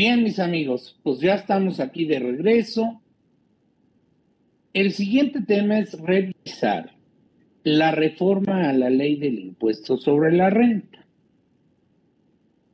[0.00, 3.02] Bien, mis amigos, pues ya estamos aquí de regreso.
[4.72, 6.92] El siguiente tema es revisar
[7.64, 11.04] la reforma a la ley del impuesto sobre la renta.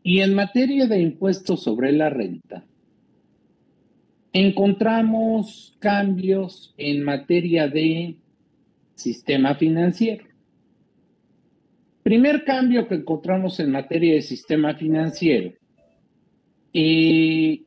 [0.05, 2.65] Y en materia de impuesto sobre la renta,
[4.33, 8.19] encontramos cambios en materia de
[8.95, 10.27] sistema financiero.
[12.05, 15.55] Primer cambio que encontramos en materia de sistema financiero
[16.79, 17.63] eh,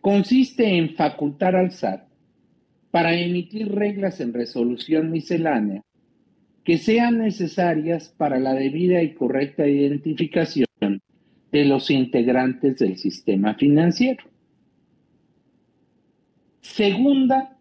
[0.00, 2.08] consiste en facultar al SAT
[2.90, 5.82] para emitir reglas en resolución miscelánea
[6.64, 10.66] que sean necesarias para la debida y correcta identificación
[11.52, 14.24] de los integrantes del sistema financiero.
[16.62, 17.58] Segunda,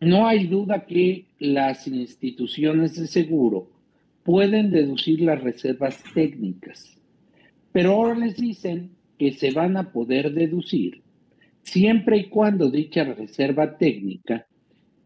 [0.00, 3.70] no hay duda que las instituciones de seguro
[4.24, 6.98] pueden deducir las reservas técnicas,
[7.74, 11.02] pero ahora les dicen que se van a poder deducir
[11.64, 14.46] siempre y cuando dicha reserva técnica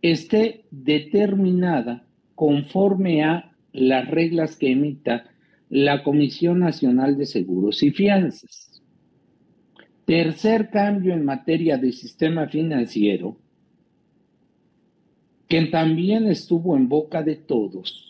[0.02, 5.30] esté determinada conforme a las reglas que emita
[5.70, 8.82] la Comisión Nacional de Seguros y Fianzas.
[10.04, 13.38] Tercer cambio en materia de sistema financiero,
[15.48, 18.07] que también estuvo en boca de todos,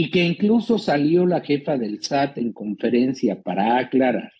[0.00, 4.32] y que incluso salió la jefa del SAT en conferencia para aclarar,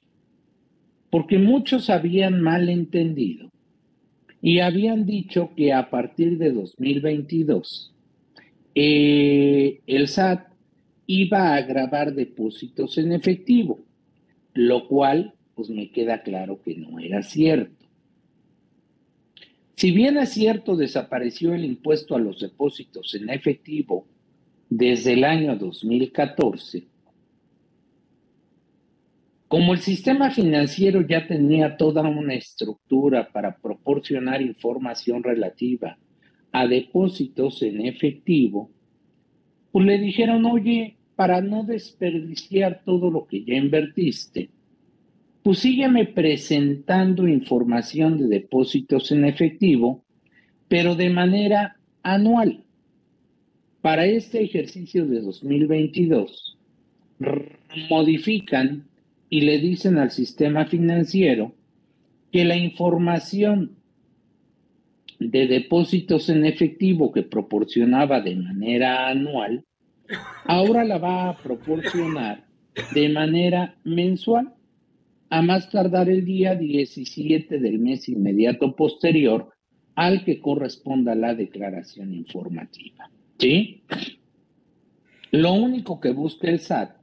[1.10, 3.50] porque muchos habían mal entendido
[4.40, 7.94] y habían dicho que a partir de 2022
[8.74, 10.48] eh, el SAT
[11.04, 13.80] iba a grabar depósitos en efectivo,
[14.54, 17.84] lo cual pues me queda claro que no era cierto.
[19.76, 24.06] Si bien es cierto, desapareció el impuesto a los depósitos en efectivo
[24.70, 26.84] desde el año 2014,
[29.48, 35.98] como el sistema financiero ya tenía toda una estructura para proporcionar información relativa
[36.52, 38.70] a depósitos en efectivo,
[39.72, 44.50] pues le dijeron, oye, para no desperdiciar todo lo que ya invertiste,
[45.42, 50.04] pues sígueme presentando información de depósitos en efectivo,
[50.68, 52.64] pero de manera anual.
[53.82, 56.58] Para este ejercicio de 2022,
[57.88, 58.84] modifican
[59.30, 61.52] y le dicen al sistema financiero
[62.30, 63.76] que la información
[65.18, 69.64] de depósitos en efectivo que proporcionaba de manera anual,
[70.44, 72.44] ahora la va a proporcionar
[72.94, 74.52] de manera mensual,
[75.30, 79.48] a más tardar el día 17 del mes inmediato posterior
[79.94, 83.10] al que corresponda la declaración informativa.
[83.40, 83.80] ¿Sí?
[85.30, 86.96] Lo único que busca el SAT,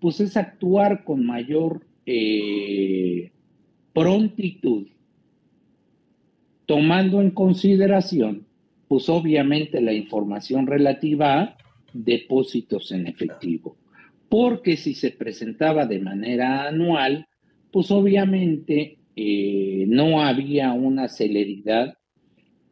[0.00, 3.30] pues es actuar con mayor eh,
[3.92, 4.86] prontitud,
[6.64, 8.46] tomando en consideración,
[8.88, 11.56] pues obviamente la información relativa a
[11.92, 13.76] depósitos en efectivo.
[14.30, 17.26] Porque si se presentaba de manera anual,
[17.70, 21.98] pues obviamente eh, no había una celeridad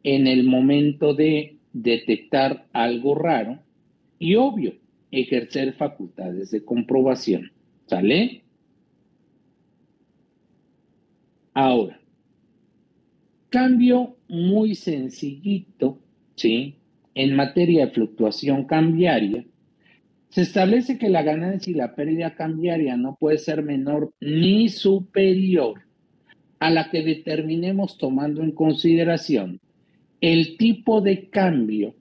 [0.03, 3.59] en el momento de detectar algo raro
[4.17, 4.75] y obvio,
[5.11, 7.51] ejercer facultades de comprobación.
[7.85, 8.43] ¿Sale?
[11.53, 11.99] Ahora,
[13.49, 15.99] cambio muy sencillito,
[16.35, 16.75] ¿sí?
[17.13, 19.45] En materia de fluctuación cambiaria,
[20.29, 25.81] se establece que la ganancia y la pérdida cambiaria no puede ser menor ni superior
[26.59, 29.59] a la que determinemos tomando en consideración
[30.31, 31.93] el tipo de cambio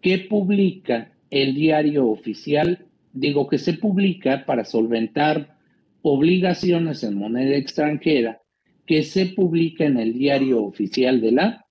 [0.00, 5.56] que publica el diario oficial, digo que se publica para solventar
[6.02, 8.42] obligaciones en moneda extranjera,
[8.86, 11.66] que se publica en el diario oficial de la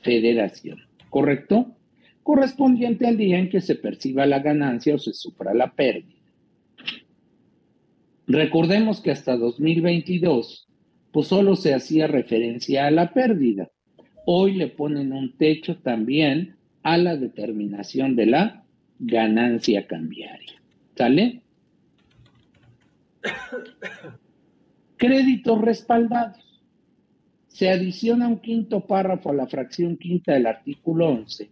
[0.00, 0.78] federación,
[1.10, 1.76] ¿correcto?
[2.22, 6.16] Correspondiente al día en que se perciba la ganancia o se sufra la pérdida.
[8.26, 10.66] Recordemos que hasta 2022,
[11.12, 13.70] pues solo se hacía referencia a la pérdida
[14.26, 18.64] hoy le ponen un techo también a la determinación de la
[18.98, 20.60] ganancia cambiaria.
[20.96, 21.42] ¿Sale?
[24.96, 26.62] Créditos respaldados.
[27.46, 31.48] Se adiciona un quinto párrafo a la fracción quinta del artículo 11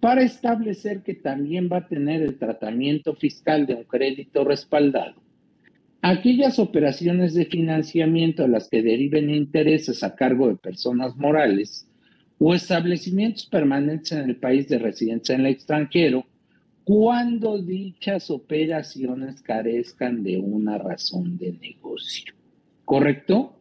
[0.00, 5.14] para establecer que también va a tener el tratamiento fiscal de un crédito respaldado.
[6.00, 11.87] Aquellas operaciones de financiamiento a las que deriven intereses a cargo de personas morales
[12.38, 16.24] o establecimientos permanentes en el país de residencia en el extranjero
[16.84, 22.32] cuando dichas operaciones carezcan de una razón de negocio.
[22.88, 23.52] ¿correcto?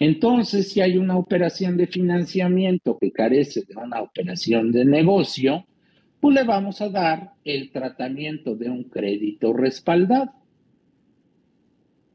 [0.00, 5.64] Entonces, si hay una operación de financiamiento que carece de una operación de negocio,
[6.18, 10.32] pues le vamos a dar el tratamiento de un crédito respaldado.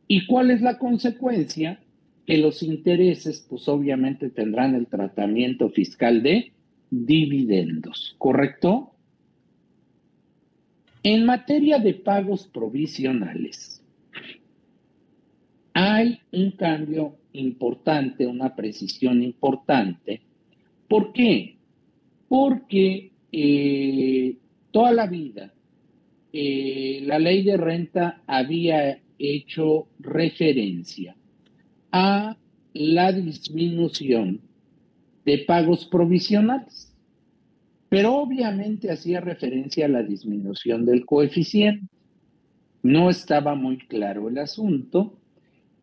[0.05, 1.79] ¿Y cuál es la consecuencia?
[2.27, 6.51] Que los intereses, pues obviamente tendrán el tratamiento fiscal de
[6.91, 8.91] dividendos, ¿correcto?
[11.01, 13.81] En materia de pagos provisionales,
[15.73, 20.21] hay un cambio importante, una precisión importante.
[20.87, 21.57] ¿Por qué?
[22.27, 24.37] Porque eh,
[24.71, 25.53] toda la vida
[26.39, 31.16] eh, la ley de renta había hecho referencia
[31.99, 32.37] a
[32.73, 34.39] la disminución
[35.25, 36.93] de pagos provisionales,
[37.89, 41.87] pero obviamente hacía referencia a la disminución del coeficiente.
[42.83, 45.17] No estaba muy claro el asunto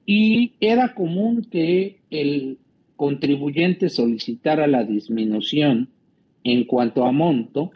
[0.07, 2.59] y era común que el
[2.95, 5.89] contribuyente solicitara la disminución
[6.45, 7.73] en cuanto a monto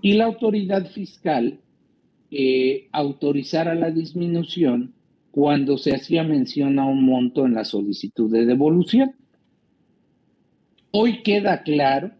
[0.00, 1.58] y la autoridad fiscal
[2.30, 4.94] eh, autorizara la disminución
[5.32, 9.16] cuando se hacía mención a un monto en la solicitud de devolución.
[10.92, 12.12] Hoy queda claro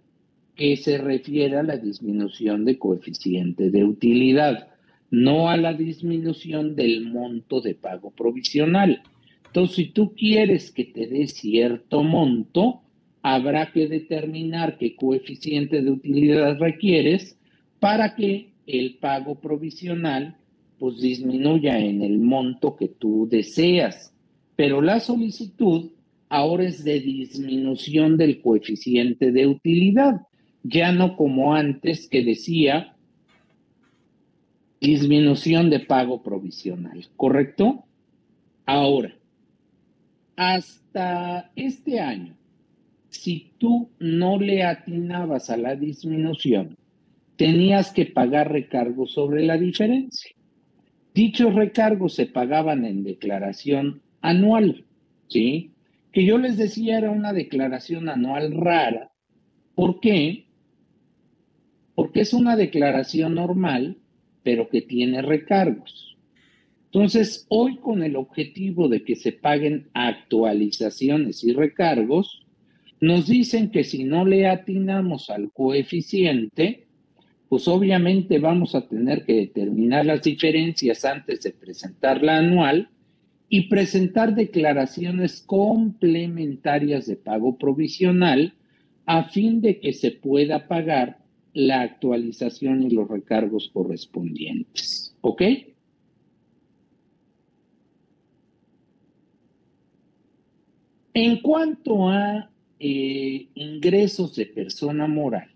[0.57, 4.69] que se refiere a la disminución de coeficiente de utilidad,
[5.11, 9.03] no a la disminución del monto de pago provisional.
[9.47, 12.81] Entonces, si tú quieres que te dé cierto monto,
[13.21, 17.39] habrá que determinar qué coeficiente de utilidad requieres
[17.79, 20.39] para que el pago provisional
[20.83, 24.13] pues disminuya en el monto que tú deseas.
[24.57, 25.93] Pero la solicitud
[26.29, 30.23] ahora es de disminución del coeficiente de utilidad,
[30.65, 32.97] ya no como antes que decía
[34.81, 37.85] disminución de pago provisional, ¿correcto?
[38.67, 39.15] Ahora,
[40.35, 42.35] hasta este año,
[43.09, 46.77] si tú no le atinabas a la disminución,
[47.37, 50.33] tenías que pagar recargos sobre la diferencia.
[51.15, 54.85] Dichos recargos se pagaban en declaración anual,
[55.29, 55.73] ¿sí?
[56.11, 59.11] Que yo les decía era una declaración anual rara.
[59.75, 60.47] ¿Por qué?
[61.95, 63.99] Porque es una declaración normal,
[64.43, 66.17] pero que tiene recargos.
[66.87, 72.47] Entonces, hoy con el objetivo de que se paguen actualizaciones y recargos,
[73.01, 76.87] nos dicen que si no le atinamos al coeficiente,
[77.53, 82.89] pues obviamente vamos a tener que determinar las diferencias antes de presentar la anual
[83.47, 88.55] y presentar declaraciones complementarias de pago provisional
[89.05, 91.19] a fin de que se pueda pagar
[91.53, 95.15] la actualización y los recargos correspondientes.
[95.21, 95.43] ¿Ok?
[101.13, 102.51] En cuanto a
[102.81, 105.51] eh, ingresos de persona moral,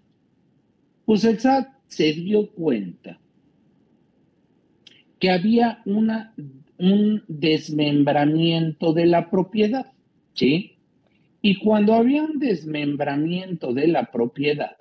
[1.06, 3.18] pues el SAT se dio cuenta
[5.18, 6.34] que había una,
[6.78, 9.92] un desmembramiento de la propiedad,
[10.34, 10.76] ¿sí?
[11.40, 14.76] Y cuando había un desmembramiento de la propiedad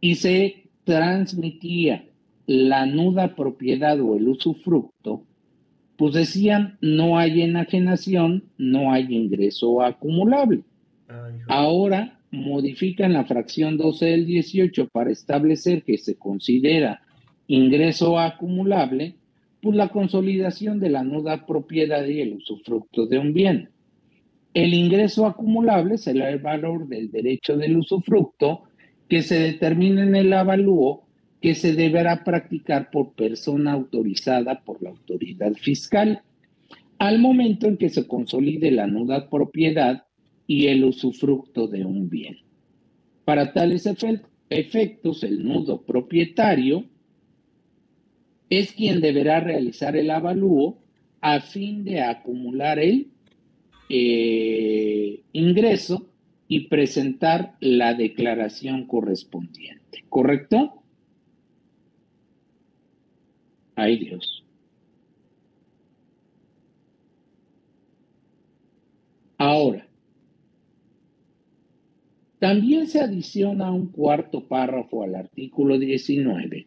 [0.00, 2.06] y se transmitía
[2.46, 5.24] la nuda propiedad o el usufructo,
[5.96, 10.62] pues decían, no hay enajenación, no hay ingreso acumulable.
[11.48, 17.02] Ahora modifican la fracción 12 del 18 para establecer que se considera
[17.46, 19.14] ingreso acumulable,
[19.62, 23.70] pues la consolidación de la nuda propiedad y el usufructo de un bien.
[24.52, 28.64] El ingreso acumulable será el valor del derecho del usufructo
[29.08, 31.04] que se determina en el avalúo
[31.40, 36.22] que se deberá practicar por persona autorizada por la autoridad fiscal
[36.98, 40.04] al momento en que se consolide la nuda propiedad
[40.46, 42.38] y el usufructo de un bien.
[43.24, 43.88] Para tales
[44.50, 46.84] efectos, el nudo propietario
[48.50, 50.78] es quien deberá realizar el avalúo
[51.20, 53.08] a fin de acumular el
[53.88, 56.06] eh, ingreso
[56.48, 60.04] y presentar la declaración correspondiente.
[60.08, 60.82] ¿Correcto?
[63.74, 64.44] Ay Dios.
[69.38, 69.86] Ahora,
[72.38, 76.66] también se adiciona un cuarto párrafo al artículo 19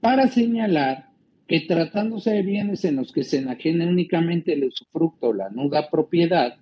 [0.00, 1.10] para señalar
[1.46, 5.90] que tratándose de bienes en los que se enajene únicamente el usufructo o la nuda
[5.90, 6.56] propiedad,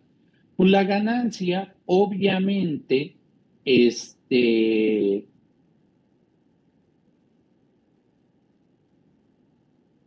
[0.57, 3.14] pues la ganancia obviamente
[3.64, 5.25] este,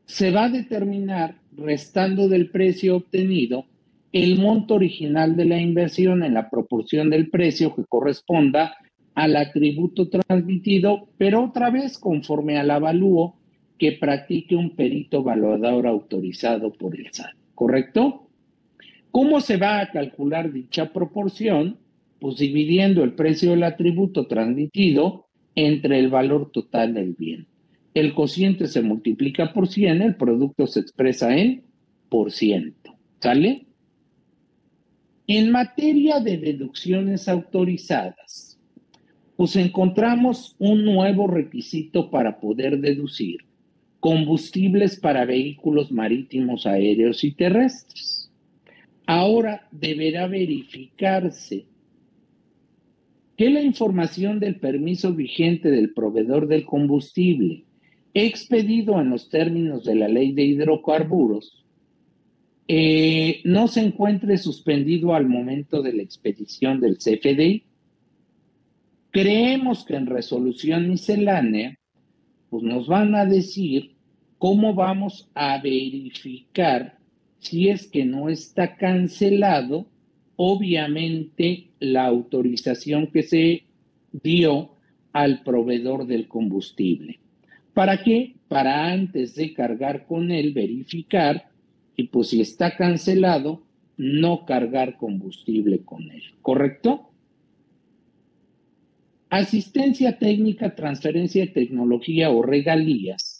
[0.06, 3.66] se va a determinar restando del precio obtenido
[4.16, 8.78] el monto original de la inversión en la proporción del precio que corresponda
[9.14, 13.36] al atributo transmitido, pero otra vez conforme al avalúo
[13.78, 18.30] que practique un perito evaluador autorizado por el SAT, ¿correcto?
[19.12, 21.78] ¿Cómo se va a calcular dicha proporción?
[22.22, 27.48] Pues dividiendo el precio del atributo transmitido entre el valor total del bien.
[27.94, 31.64] El cociente se multiplica por 100, el producto se expresa en
[32.08, 32.96] por ciento.
[33.20, 33.65] ¿Sale?
[35.28, 38.60] En materia de deducciones autorizadas,
[39.36, 43.40] pues encontramos un nuevo requisito para poder deducir
[44.00, 48.32] combustibles para vehículos marítimos, aéreos y terrestres.
[49.08, 51.66] Ahora deberá verificarse
[53.36, 57.64] que la información del permiso vigente del proveedor del combustible,
[58.14, 61.65] expedido en los términos de la ley de hidrocarburos,
[62.68, 67.64] eh, no se encuentre suspendido al momento de la expedición del CFDI.
[69.12, 71.78] Creemos que en resolución miscelánea,
[72.50, 73.96] pues nos van a decir
[74.38, 76.98] ¿cómo vamos a verificar
[77.40, 79.88] si es que no está cancelado?
[80.36, 83.64] Obviamente la autorización que se
[84.12, 84.72] dio
[85.14, 87.20] al proveedor del combustible.
[87.74, 88.36] ¿Para qué?
[88.48, 91.50] Para antes de cargar con él, verificar
[91.96, 93.64] y pues si está cancelado,
[93.98, 96.24] no cargar combustible con él.
[96.42, 97.10] ¿Correcto?
[99.30, 103.36] Asistencia técnica, transferencia de tecnología o regalías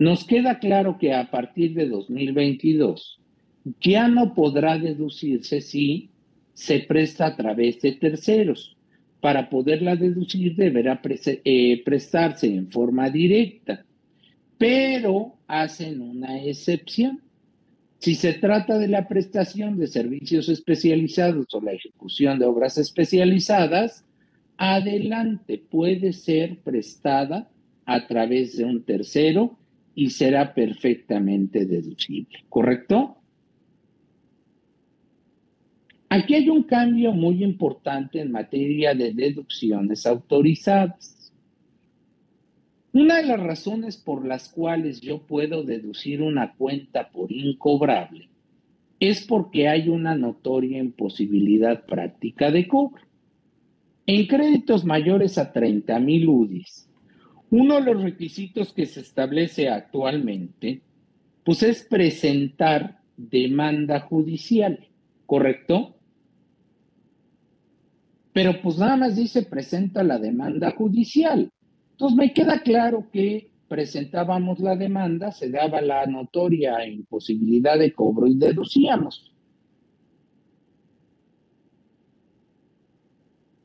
[0.00, 3.20] nos queda claro que a partir de 2022
[3.82, 6.08] ya no podrá deducirse si
[6.54, 8.78] se presta a través de terceros.
[9.20, 13.84] Para poderla deducir deberá eh, prestarse en forma directa,
[14.56, 17.20] pero hacen una excepción.
[18.00, 24.06] Si se trata de la prestación de servicios especializados o la ejecución de obras especializadas,
[24.56, 27.50] adelante puede ser prestada
[27.84, 29.58] a través de un tercero
[29.94, 33.18] y será perfectamente deducible, ¿correcto?
[36.08, 41.19] Aquí hay un cambio muy importante en materia de deducciones autorizadas.
[42.92, 48.28] Una de las razones por las cuales yo puedo deducir una cuenta por incobrable
[48.98, 53.02] es porque hay una notoria imposibilidad práctica de cobro.
[54.06, 56.90] En créditos mayores a 30 mil UDIs
[57.50, 60.82] uno de los requisitos que se establece actualmente,
[61.44, 64.86] pues es presentar demanda judicial,
[65.26, 65.96] ¿correcto?
[68.32, 71.50] Pero pues nada más dice presenta la demanda judicial.
[72.00, 78.26] Entonces me queda claro que presentábamos la demanda, se daba la notoria imposibilidad de cobro
[78.26, 79.30] y deducíamos.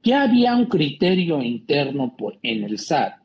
[0.04, 2.14] Ya había un criterio interno
[2.44, 3.22] en el SAT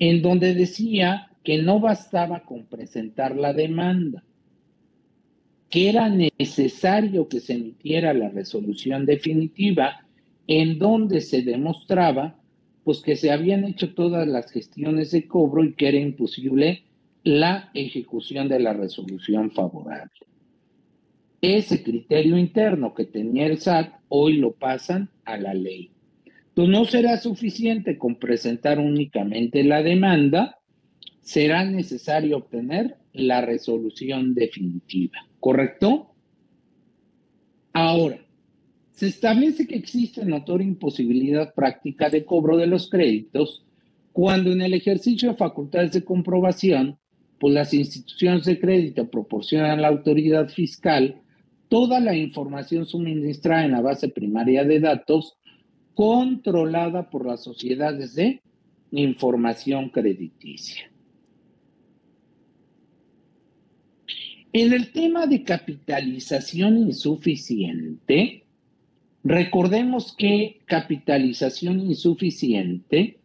[0.00, 4.24] en donde decía que no bastaba con presentar la demanda,
[5.70, 10.04] que era necesario que se emitiera la resolución definitiva
[10.48, 12.41] en donde se demostraba
[12.84, 16.82] pues que se habían hecho todas las gestiones de cobro y que era imposible
[17.24, 20.10] la ejecución de la resolución favorable.
[21.40, 25.90] Ese criterio interno que tenía el SAT hoy lo pasan a la ley.
[26.48, 30.58] Entonces no será suficiente con presentar únicamente la demanda,
[31.20, 36.14] será necesario obtener la resolución definitiva, ¿correcto?
[37.72, 38.18] Ahora,
[39.02, 43.64] se establece que existe notoria imposibilidad práctica de cobro de los créditos
[44.12, 47.00] cuando en el ejercicio de facultades de comprobación,
[47.40, 51.20] pues las instituciones de crédito proporcionan a la autoridad fiscal
[51.68, 55.36] toda la información suministrada en la base primaria de datos
[55.94, 58.40] controlada por las sociedades de
[58.92, 60.88] información crediticia.
[64.52, 68.41] En el tema de capitalización insuficiente,
[69.24, 73.18] recordemos que capitalización insuficiente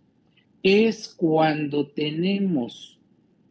[0.63, 2.97] es cuando tenemos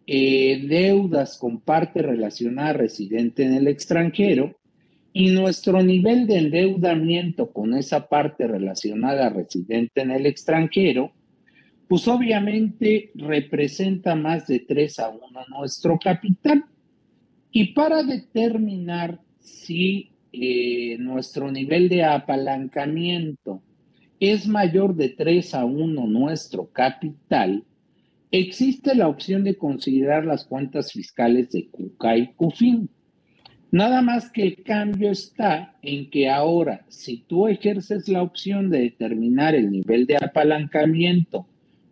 [0.06, 4.56] eh, deudas con parte relacionada residente en el extranjero
[5.12, 11.10] y nuestro nivel de endeudamiento con esa parte relacionada residente en el extranjero,
[11.88, 16.66] pues obviamente representa más de 3 a 1 nuestro capital.
[17.50, 23.62] Y para determinar si eh, nuestro nivel de apalancamiento
[24.20, 27.64] es mayor de 3 a 1 nuestro capital,
[28.30, 32.88] existe la opción de considerar las cuentas fiscales de CUCA y CUFIN.
[33.70, 38.80] Nada más que el cambio está en que ahora, si tú ejerces la opción de
[38.80, 41.46] determinar el nivel de apalancamiento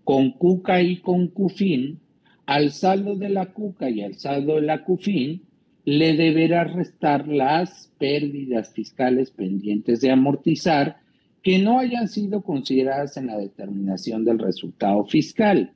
[0.05, 2.01] con CUCA y con CUFIN,
[2.47, 5.43] al saldo de la CUCA y al saldo de la CUFIN,
[5.85, 10.97] le deberá restar las pérdidas fiscales pendientes de amortizar
[11.43, 15.73] que no hayan sido consideradas en la determinación del resultado fiscal.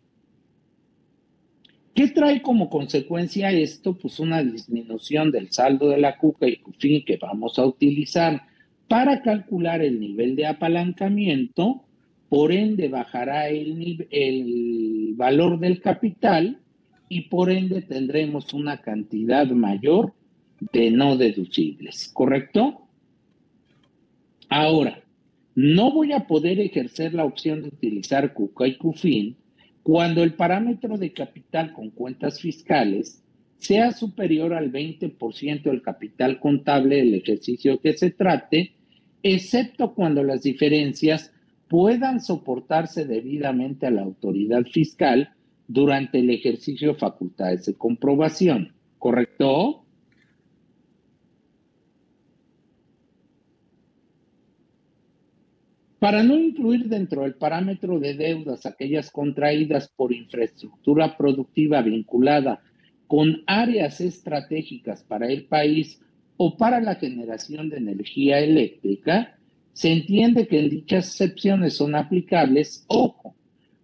[1.95, 3.99] ¿Qué trae como consecuencia esto?
[3.99, 8.43] Pues una disminución del saldo de la CUCA y CUFIN que vamos a utilizar
[8.89, 11.83] para calcular el nivel de apalancamiento,
[12.31, 16.61] por ende bajará el, el valor del capital
[17.09, 20.13] y por ende tendremos una cantidad mayor
[20.73, 22.83] de no deducibles, ¿correcto?
[24.49, 25.03] Ahora,
[25.55, 29.37] no voy a poder ejercer la opción de utilizar CUCA y CUFIN
[29.83, 33.23] cuando el parámetro de capital con cuentas fiscales
[33.57, 38.73] sea superior al 20% del capital contable del ejercicio que se trate,
[39.23, 41.33] excepto cuando las diferencias
[41.69, 45.33] puedan soportarse debidamente a la autoridad fiscal
[45.69, 48.73] durante el ejercicio de facultades de comprobación.
[48.99, 49.85] ¿Correcto?
[55.99, 62.63] Para no incluir dentro del parámetro de deudas aquellas contraídas por infraestructura productiva vinculada
[63.07, 66.01] con áreas estratégicas para el país
[66.37, 69.39] o para la generación de energía eléctrica,
[69.73, 73.35] se entiende que en dichas excepciones son aplicables, ojo,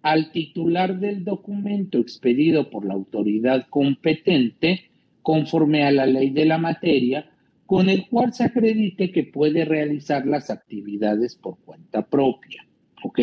[0.04, 4.90] al titular del documento expedido por la autoridad competente
[5.23, 7.30] conforme a la ley de la materia,
[7.64, 12.66] con el cual se acredite que puede realizar las actividades por cuenta propia.
[13.02, 13.18] ¿Ok?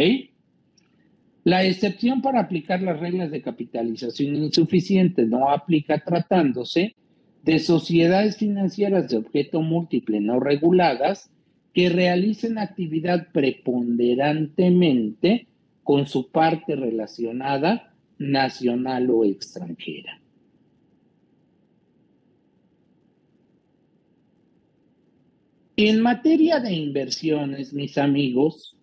[1.44, 6.96] La excepción para aplicar las reglas de capitalización insuficiente no aplica tratándose
[7.44, 11.30] de sociedades financieras de objeto múltiple no reguladas
[11.76, 15.46] que realicen actividad preponderantemente
[15.84, 20.22] con su parte relacionada nacional o extranjera.
[25.76, 28.78] En materia de inversiones, mis amigos,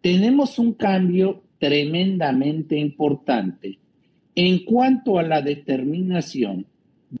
[0.00, 3.78] tenemos un cambio tremendamente importante
[4.34, 6.64] en cuanto a la determinación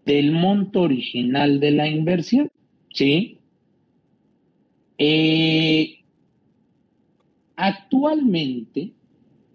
[0.04, 2.50] del monto original de la inversión.
[2.92, 3.38] ¿Sí?
[4.96, 5.98] Eh,
[7.56, 8.92] actualmente,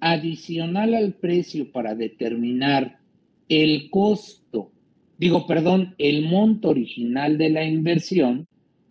[0.05, 2.99] adicional al precio para determinar
[3.47, 4.69] el costo,
[5.17, 8.45] digo, perdón, el monto original de la inversión,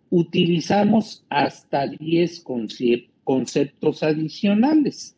[0.09, 2.43] utilizamos hasta 10
[3.23, 5.15] conceptos adicionales.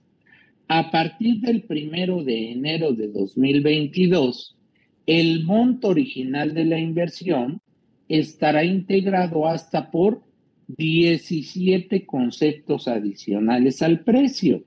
[0.68, 4.58] A partir del primero de enero de 2022,
[5.06, 7.62] el monto original de la inversión
[8.10, 10.22] estará integrado hasta por
[10.68, 14.66] 17 conceptos adicionales al precio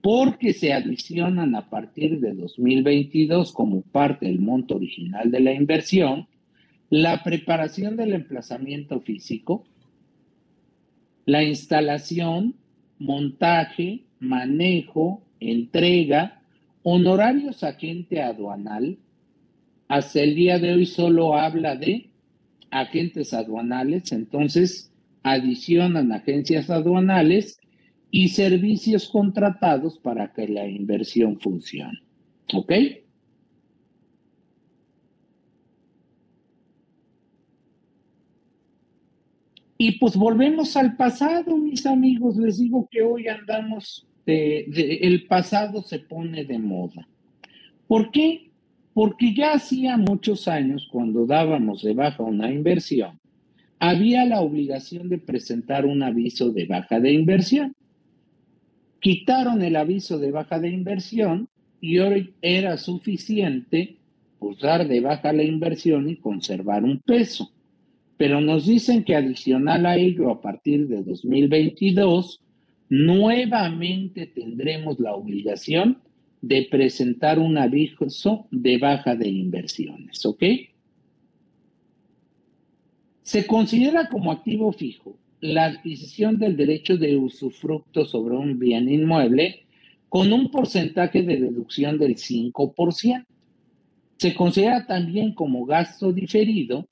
[0.00, 6.28] porque se adicionan a partir de 2022 como parte del monto original de la inversión,
[6.90, 9.64] la preparación del emplazamiento físico,
[11.26, 12.54] la instalación,
[12.98, 16.40] montaje, manejo, entrega,
[16.82, 18.98] honorarios agente aduanal.
[19.88, 22.08] Hasta el día de hoy solo habla de
[22.70, 27.58] agentes aduanales, entonces adicionan agencias aduanales
[28.10, 32.00] y servicios contratados para que la inversión funcione.
[32.54, 32.72] ¿Ok?
[39.80, 42.36] Y pues volvemos al pasado, mis amigos.
[42.36, 47.06] Les digo que hoy andamos, el pasado se pone de moda.
[47.86, 48.50] ¿Por qué?
[48.92, 53.20] Porque ya hacía muchos años, cuando dábamos de baja una inversión,
[53.78, 57.76] había la obligación de presentar un aviso de baja de inversión
[59.00, 61.48] quitaron el aviso de baja de inversión
[61.80, 63.96] y hoy era suficiente
[64.40, 67.50] usar de baja la inversión y conservar un peso.
[68.16, 72.40] Pero nos dicen que adicional a ello, a partir de 2022,
[72.88, 75.98] nuevamente tendremos la obligación
[76.40, 80.42] de presentar un aviso de baja de inversiones, ¿ok?
[83.22, 89.66] Se considera como activo fijo la adquisición del derecho de usufructo sobre un bien inmueble
[90.08, 93.24] con un porcentaje de deducción del 5%.
[94.16, 96.88] Se considera también como gasto diferido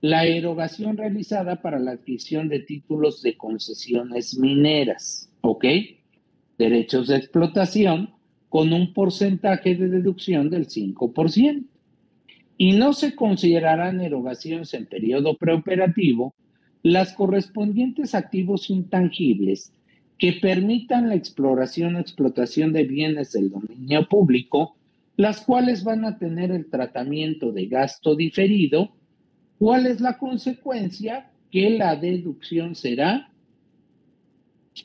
[0.00, 5.64] la erogación realizada para la adquisición de títulos de concesiones mineras, ¿ok?
[6.56, 8.10] Derechos de explotación
[8.48, 11.64] con un porcentaje de deducción del 5%.
[12.56, 16.34] y no se considerarán erogaciones en periodo preoperativo
[16.82, 19.72] las correspondientes activos intangibles
[20.18, 24.76] que permitan la exploración o explotación de bienes del dominio público,
[25.16, 28.92] las cuales van a tener el tratamiento de gasto diferido.
[29.58, 31.30] ¿Cuál es la consecuencia?
[31.50, 33.30] Que la deducción será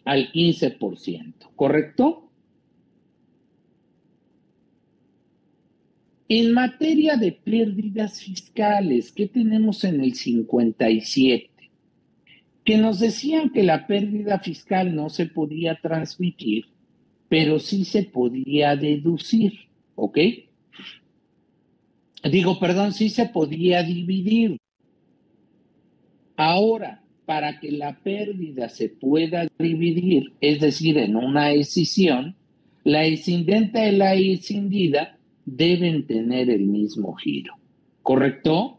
[0.04, 2.30] al 15%, ¿correcto?
[6.28, 11.55] En materia de pérdidas fiscales, ¿qué tenemos en el 57?
[12.66, 16.66] Que nos decían que la pérdida fiscal no se podía transmitir,
[17.30, 19.54] pero sí se podía deducir,
[19.96, 20.18] ¿ok?
[22.30, 24.58] Digo, perdón, sí se podía dividir.
[26.36, 32.36] Ahora, para que la pérdida se pueda dividir, es decir, en una escisión,
[32.84, 37.56] la escindente y la escindida deben tener el mismo giro,
[38.02, 38.75] ¿correcto?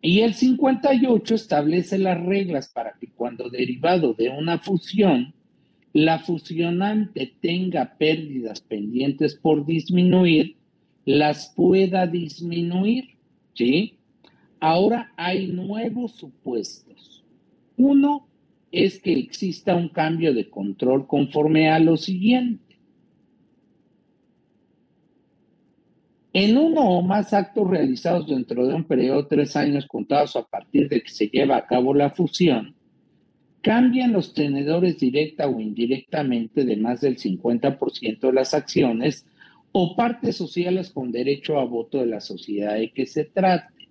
[0.00, 5.34] Y el 58 establece las reglas para que cuando derivado de una fusión,
[5.92, 10.56] la fusionante tenga pérdidas pendientes por disminuir,
[11.04, 13.16] las pueda disminuir,
[13.54, 13.98] ¿sí?
[14.60, 17.24] Ahora hay nuevos supuestos.
[17.76, 18.28] Uno
[18.70, 22.67] es que exista un cambio de control conforme a lo siguiente.
[26.40, 30.44] En uno o más actos realizados dentro de un periodo de tres años contados a
[30.44, 32.76] partir de que se lleva a cabo la fusión,
[33.60, 39.26] cambian los tenedores directa o indirectamente de más del 50% de las acciones
[39.72, 43.88] o partes sociales con derecho a voto de la sociedad de que se trate.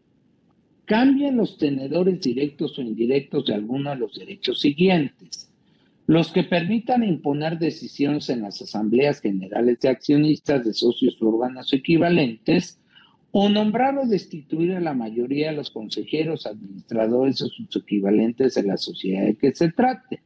[0.86, 5.52] Cambian los tenedores directos o indirectos de alguno de los derechos siguientes
[6.08, 11.72] los que permitan imponer decisiones en las asambleas generales de accionistas de socios o órganos
[11.74, 12.80] equivalentes,
[13.32, 18.64] o nombrar o destituir a la mayoría de los consejeros, administradores o sus equivalentes de
[18.64, 20.22] la sociedad de que se trate,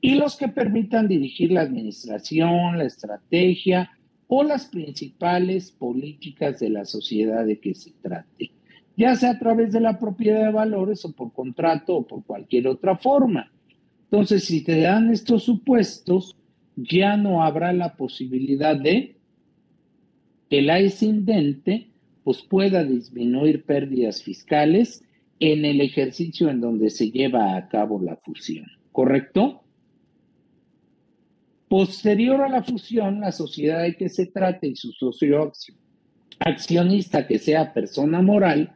[0.00, 3.90] y los que permitan dirigir la administración, la estrategia
[4.28, 8.52] o las principales políticas de la sociedad de que se trate,
[8.96, 12.68] ya sea a través de la propiedad de valores o por contrato o por cualquier
[12.68, 13.50] otra forma.
[14.12, 16.36] Entonces, si te dan estos supuestos,
[16.76, 19.16] ya no habrá la posibilidad de
[20.50, 21.88] que el ascendente
[22.22, 25.02] pues, pueda disminuir pérdidas fiscales
[25.40, 29.62] en el ejercicio en donde se lleva a cabo la fusión, ¿correcto?
[31.68, 35.50] Posterior a la fusión, la sociedad de que se trate y su socio
[36.38, 38.74] accionista que sea persona moral,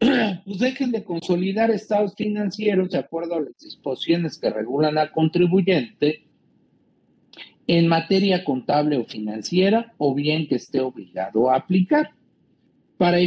[0.44, 6.24] pues dejen de consolidar estados financieros de acuerdo a las disposiciones que regulan al contribuyente
[7.66, 12.10] en materia contable o financiera o bien que esté obligado a aplicar.
[12.96, 13.18] Para,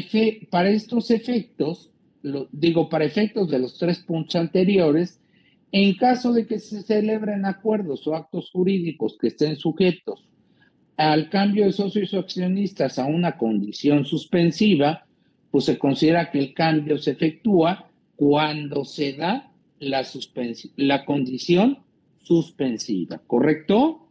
[0.50, 5.20] para estos efectos, lo, digo, para efectos de los tres puntos anteriores,
[5.72, 10.26] en caso de que se celebren acuerdos o actos jurídicos que estén sujetos
[10.98, 15.06] al cambio de socios o accionistas a una condición suspensiva,
[15.52, 20.06] pues se considera que el cambio se efectúa cuando se da la,
[20.76, 21.80] la condición
[22.22, 24.10] suspensiva, ¿correcto?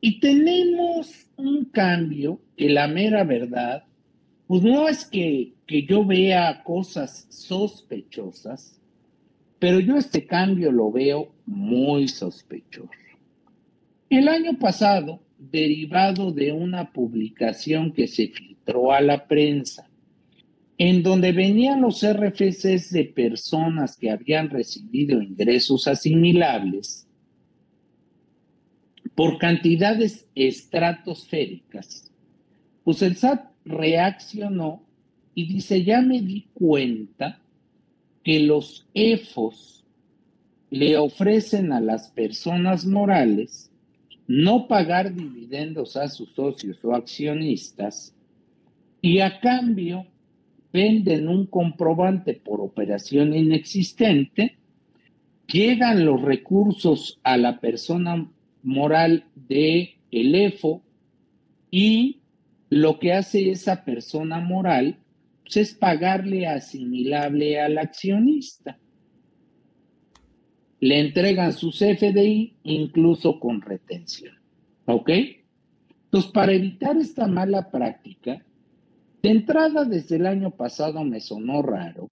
[0.00, 3.84] Y tenemos un cambio que la mera verdad,
[4.46, 8.80] pues no es que, que yo vea cosas sospechosas,
[9.58, 12.88] pero yo este cambio lo veo muy sospechoso.
[14.08, 19.88] El año pasado, derivado de una publicación que se filtró a la prensa,
[20.76, 27.06] en donde venían los RFCs de personas que habían recibido ingresos asimilables
[29.14, 32.10] por cantidades estratosféricas,
[32.84, 34.82] pues el SAT reaccionó
[35.34, 37.40] y dice, ya me di cuenta
[38.22, 39.84] que los EFOS
[40.70, 43.69] le ofrecen a las personas morales
[44.30, 48.14] no pagar dividendos a sus socios o accionistas
[49.02, 50.06] y a cambio
[50.72, 54.56] venden un comprobante por operación inexistente,
[55.48, 58.30] llegan los recursos a la persona
[58.62, 60.80] moral de el EFO
[61.68, 62.20] y
[62.68, 64.98] lo que hace esa persona moral
[65.42, 68.78] pues, es pagarle asimilable al accionista
[70.80, 74.34] le entregan sus FDI incluso con retención.
[74.86, 75.10] ¿Ok?
[76.04, 78.42] Entonces, para evitar esta mala práctica,
[79.22, 82.08] de entrada desde el año pasado me sonó raro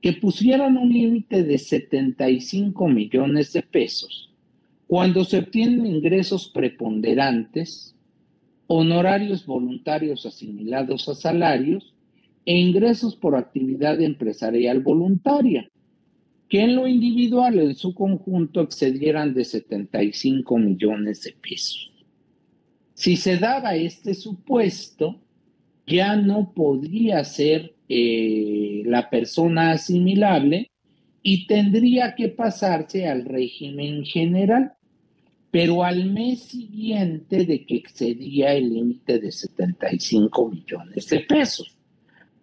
[0.00, 4.34] que pusieran un límite de 75 millones de pesos,
[4.88, 7.94] cuando se obtienen ingresos preponderantes,
[8.66, 11.94] honorarios voluntarios asimilados a salarios
[12.44, 15.70] e ingresos por actividad empresarial voluntaria,
[16.52, 21.90] que en lo individual en su conjunto excedieran de 75 millones de pesos.
[22.92, 25.18] Si se daba este supuesto,
[25.86, 30.70] ya no podría ser eh, la persona asimilable
[31.22, 34.74] y tendría que pasarse al régimen general,
[35.50, 41.74] pero al mes siguiente de que excedía el límite de 75 millones de pesos.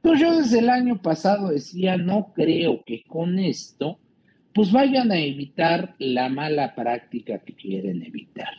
[0.01, 3.99] Pues yo desde el año pasado decía, no creo que con esto,
[4.53, 8.53] pues vayan a evitar la mala práctica que quieren evitar.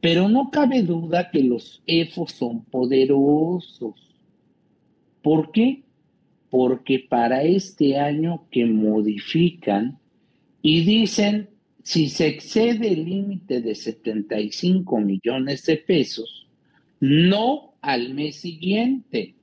[0.00, 3.94] Pero no cabe duda que los EFOS son poderosos.
[5.22, 5.84] ¿Por qué?
[6.50, 9.98] Porque para este año que modifican
[10.60, 11.50] y dicen,
[11.82, 16.48] si se excede el límite de 75 millones de pesos,
[17.00, 19.34] no al mes siguiente,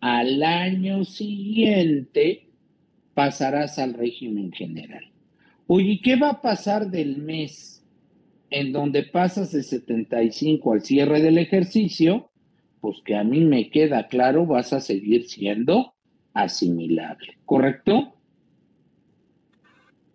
[0.00, 2.48] al año siguiente
[3.14, 5.04] pasarás al régimen general.
[5.66, 7.82] Oye, ¿qué va a pasar del mes
[8.50, 12.30] en donde pasas de 75 al cierre del ejercicio?
[12.84, 15.94] pues que a mí me queda claro, vas a seguir siendo
[16.34, 18.12] asimilable, ¿correcto?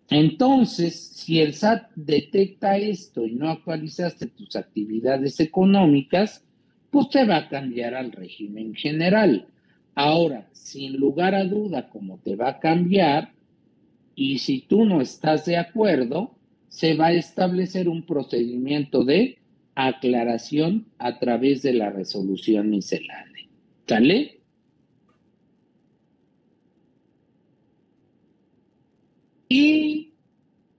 [0.08, 6.44] Entonces, si el SAT detecta esto y no actualizaste tus actividades económicas,
[6.90, 9.46] pues te va a cambiar al régimen general.
[9.94, 13.32] Ahora, sin lugar a duda, como te va a cambiar,
[14.14, 16.36] y si tú no estás de acuerdo,
[16.68, 19.38] se va a establecer un procedimiento de
[19.74, 23.46] aclaración a través de la resolución miscelánea.
[23.86, 24.40] ¿Sale?
[29.48, 30.12] Y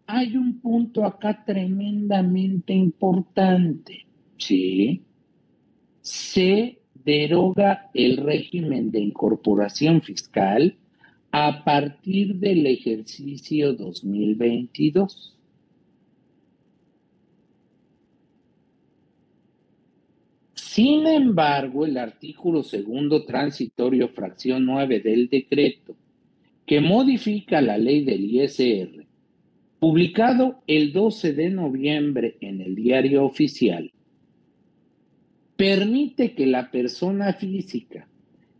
[0.08, 4.06] hay un punto acá tremendamente importante,
[4.38, 5.02] ¿sí?
[6.02, 10.76] Se deroga el régimen de incorporación fiscal
[11.32, 15.38] a partir del ejercicio 2022.
[20.56, 25.96] Sin embargo, el artículo segundo transitorio, fracción 9 del decreto,
[26.66, 29.06] que modifica la ley del ISR,
[29.80, 33.92] publicado el 12 de noviembre en el diario oficial,
[35.62, 38.08] permite que la persona física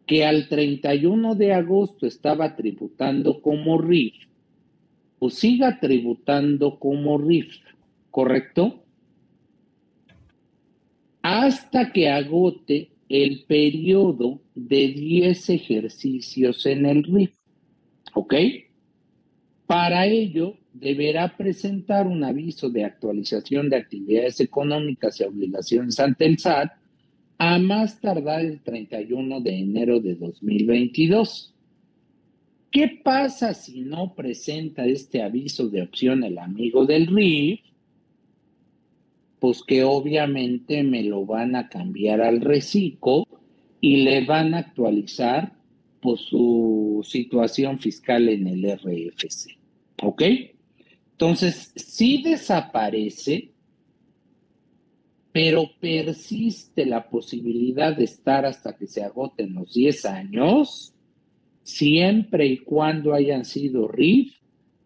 [0.06, 4.14] que al 31 de agosto estaba tributando como RIF,
[5.18, 7.56] o siga tributando como RIF,
[8.12, 8.84] ¿correcto?
[11.24, 17.34] hasta que agote el periodo de 10 ejercicios en el RIF.
[18.14, 18.36] ¿Ok?
[19.66, 26.38] Para ello, deberá presentar un aviso de actualización de actividades económicas y obligaciones ante el
[26.38, 26.81] SAT
[27.44, 31.56] a más tardar el 31 de enero de 2022.
[32.70, 37.62] ¿Qué pasa si no presenta este aviso de opción el amigo del RIF?
[39.42, 43.28] pues que obviamente me lo van a cambiar al reciclo
[43.82, 45.54] y le van a actualizar
[46.00, 49.58] pues, su situación fiscal en el RFC.
[50.04, 50.22] ¿Ok?
[51.14, 53.50] Entonces, sí desaparece,
[55.32, 60.94] pero persiste la posibilidad de estar hasta que se agoten los 10 años,
[61.64, 64.36] siempre y cuando hayan sido RIF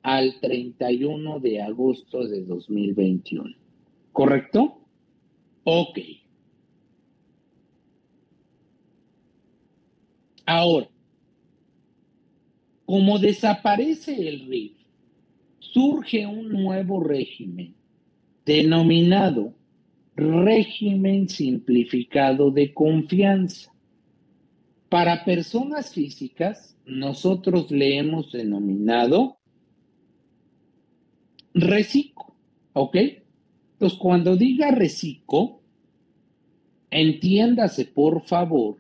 [0.03, 3.55] al 31 de agosto de 2021.
[4.12, 4.81] ¿Correcto?
[5.63, 5.99] Ok.
[10.45, 10.88] Ahora,
[12.86, 14.73] como desaparece el RIF,
[15.58, 17.73] surge un nuevo régimen
[18.45, 19.53] denominado
[20.15, 23.71] régimen simplificado de confianza.
[24.89, 29.38] Para personas físicas, nosotros le hemos denominado
[31.54, 32.36] reciclo,
[32.73, 32.95] ¿ok?
[33.73, 35.60] Entonces, cuando diga reciclo,
[36.91, 38.78] entiéndase, por favor,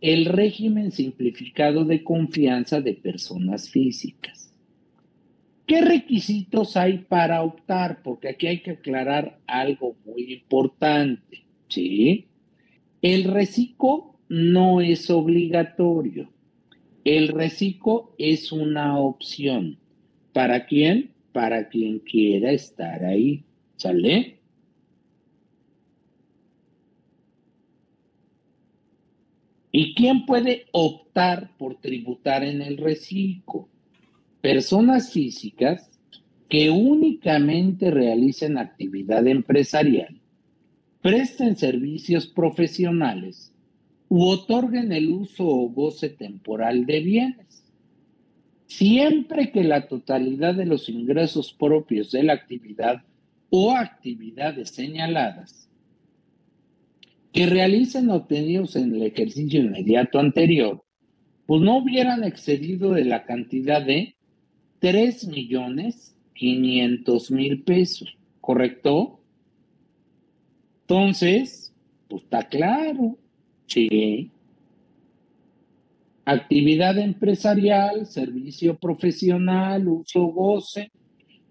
[0.00, 4.45] el régimen simplificado de confianza de personas físicas.
[5.66, 8.02] ¿Qué requisitos hay para optar?
[8.04, 12.28] Porque aquí hay que aclarar algo muy importante, ¿sí?
[13.02, 16.30] El reciclo no es obligatorio.
[17.04, 19.78] El reciclo es una opción.
[20.32, 21.14] ¿Para quién?
[21.32, 23.44] Para quien quiera estar ahí.
[23.76, 24.38] ¿Sale?
[29.72, 33.68] ¿Y quién puede optar por tributar en el reciclo?
[34.46, 35.90] Personas físicas
[36.48, 40.20] que únicamente realicen actividad empresarial,
[41.02, 43.52] presten servicios profesionales
[44.08, 47.64] u otorguen el uso o goce temporal de bienes,
[48.68, 53.02] siempre que la totalidad de los ingresos propios de la actividad
[53.50, 55.68] o actividades señaladas
[57.32, 60.84] que realicen obtenidos en el ejercicio inmediato anterior,
[61.46, 64.15] pues no hubieran excedido de la cantidad de
[64.80, 69.18] 3 millones 500 mil pesos, ¿correcto?
[70.82, 71.72] Entonces,
[72.08, 73.16] pues está claro,
[73.66, 74.30] sí.
[76.24, 80.90] Actividad empresarial, servicio profesional, uso goce.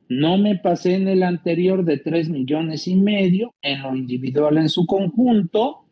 [0.08, 4.70] No me pasé en el anterior de 3 millones y medio, en lo individual en
[4.70, 5.86] su conjunto,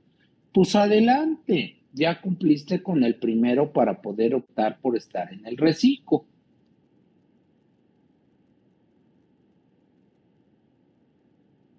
[0.53, 6.25] pues adelante, ya cumpliste con el primero para poder optar por estar en el reciclo.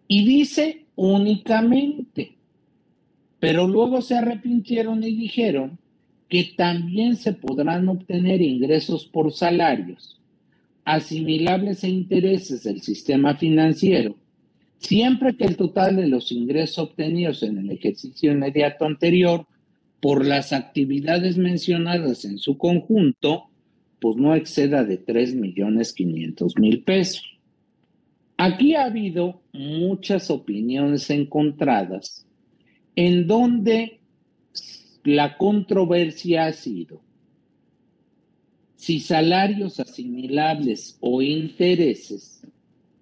[0.08, 2.34] Y dice únicamente,
[3.40, 5.78] pero luego se arrepintieron y dijeron
[6.28, 10.14] que también se podrán obtener ingresos por salarios
[10.84, 14.16] asimilables a intereses del sistema financiero,
[14.78, 19.46] siempre que el total de los ingresos obtenidos en el ejercicio inmediato anterior
[20.00, 23.44] por las actividades mencionadas en su conjunto,
[24.00, 27.33] pues no exceda de 3 millones 500 mil pesos.
[28.36, 32.26] Aquí ha habido muchas opiniones encontradas
[32.96, 34.00] en donde
[35.04, 37.00] la controversia ha sido
[38.76, 42.42] si salarios asimilables o intereses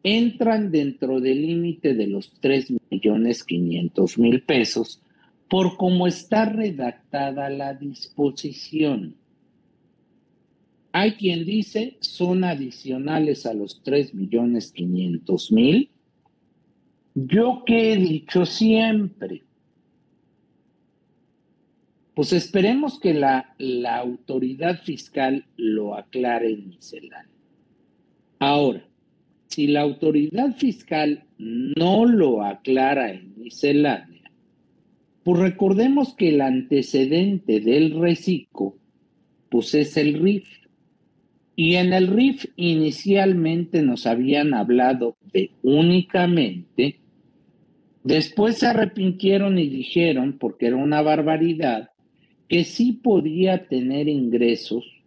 [0.03, 5.01] entran dentro del límite de los 3 millones 500 mil pesos
[5.49, 9.17] por cómo está redactada la disposición.
[10.93, 15.91] Hay quien dice son adicionales a los 3 millones 500 mil.
[17.15, 19.43] Yo que he dicho siempre,
[22.15, 27.29] pues esperemos que la, la autoridad fiscal lo aclare en miscelánea.
[28.39, 28.87] Ahora,
[29.49, 34.31] si la autoridad fiscal no lo aclara en miscelánea,
[35.23, 38.77] pues recordemos que el antecedente del reciclo,
[39.51, 40.62] pues es el RIF.
[41.55, 46.99] Y en el RIF inicialmente nos habían hablado de únicamente,
[48.03, 51.91] después se arrepintieron y dijeron, porque era una barbaridad,
[52.49, 55.03] que sí podía tener ingresos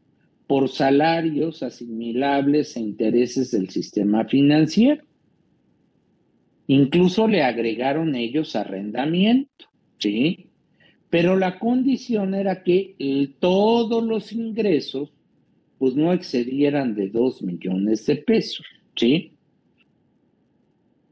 [0.47, 5.03] por salarios asimilables a intereses del sistema financiero.
[6.67, 9.65] Incluso le agregaron ellos arrendamiento,
[9.99, 10.47] ¿sí?
[11.09, 12.95] Pero la condición era que
[13.39, 15.13] todos los ingresos
[15.77, 19.33] pues no excedieran de dos millones de pesos, ¿sí?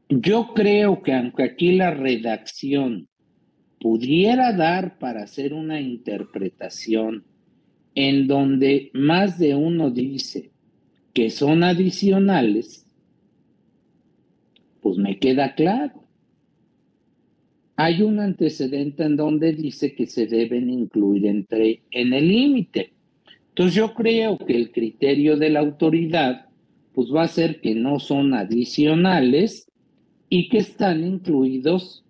[0.08, 3.08] Yo creo que aunque aquí la redacción
[3.80, 7.24] pudiera dar para hacer una interpretación
[7.94, 10.50] en donde más de uno dice
[11.12, 12.86] que son adicionales,
[14.80, 16.04] pues me queda claro.
[17.76, 22.93] Hay un antecedente en donde dice que se deben incluir entre en el límite.
[23.54, 26.46] Entonces yo creo que el criterio de la autoridad
[26.92, 29.70] pues va a ser que no son adicionales
[30.28, 32.04] y que están incluidos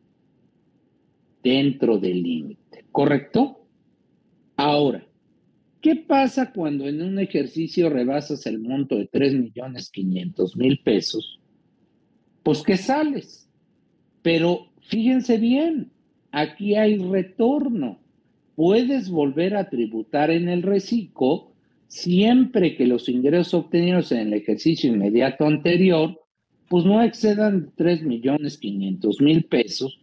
[1.43, 3.61] dentro del límite, ¿correcto?
[4.57, 5.07] Ahora,
[5.83, 11.41] ¿qué pasa cuando en un ejercicio rebasas el monto de 3 millones 500 mil pesos?
[12.43, 13.51] Pues que sales.
[14.23, 15.91] Pero fíjense bien,
[16.33, 17.99] aquí hay retorno.
[18.57, 21.53] Puedes volver a tributar en el reciclo
[21.89, 26.21] siempre que los ingresos obtenidos en el ejercicio inmediato anterior
[26.69, 30.01] pues no excedan 3 millones 500 mil pesos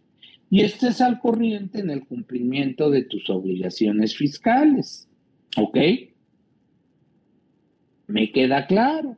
[0.48, 5.08] y estés al corriente en el cumplimiento de tus obligaciones fiscales.
[5.56, 5.78] ¿Ok?
[8.06, 9.16] Me queda claro.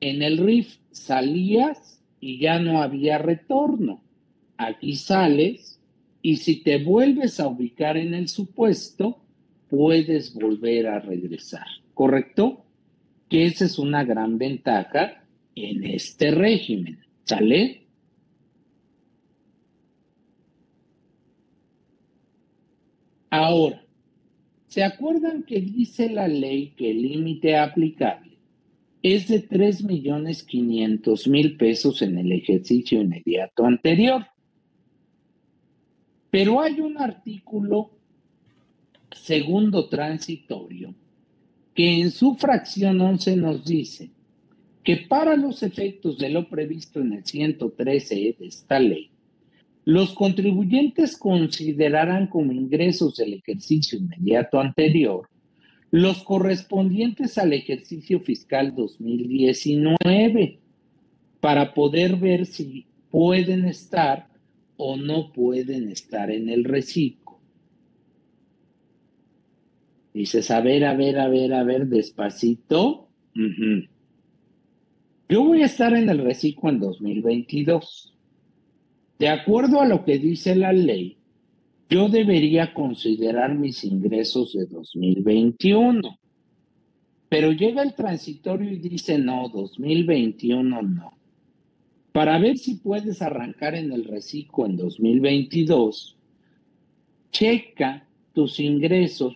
[0.00, 4.02] En el RIF salías y ya no había retorno.
[4.56, 5.67] Aquí sales
[6.28, 9.16] y si te vuelves a ubicar en el supuesto,
[9.70, 11.64] puedes volver a regresar.
[11.94, 12.66] ¿Correcto?
[13.30, 15.24] Que esa es una gran ventaja
[15.54, 16.98] en este régimen.
[17.24, 17.86] ¿Sale?
[23.30, 23.82] Ahora,
[24.66, 28.36] ¿se acuerdan que dice la ley que el límite aplicable
[29.02, 34.26] es de 3 millones 500 mil pesos en el ejercicio inmediato anterior?
[36.30, 37.90] Pero hay un artículo
[39.10, 40.94] segundo transitorio
[41.74, 44.10] que en su fracción 11 nos dice
[44.82, 49.10] que para los efectos de lo previsto en el 113 de esta ley,
[49.84, 55.28] los contribuyentes considerarán como ingresos del ejercicio inmediato anterior
[55.90, 60.58] los correspondientes al ejercicio fiscal 2019
[61.40, 64.27] para poder ver si pueden estar
[64.78, 67.38] o no pueden estar en el reciclo.
[70.14, 73.08] Dices, a ver, a ver, a ver, a ver, despacito.
[75.28, 78.14] Yo voy a estar en el reciclo en 2022.
[79.18, 81.18] De acuerdo a lo que dice la ley,
[81.90, 86.18] yo debería considerar mis ingresos de 2021.
[87.28, 91.17] Pero llega el transitorio y dice, no, 2021 no.
[92.12, 96.16] Para ver si puedes arrancar en el reciclo en 2022,
[97.30, 99.34] checa tus ingresos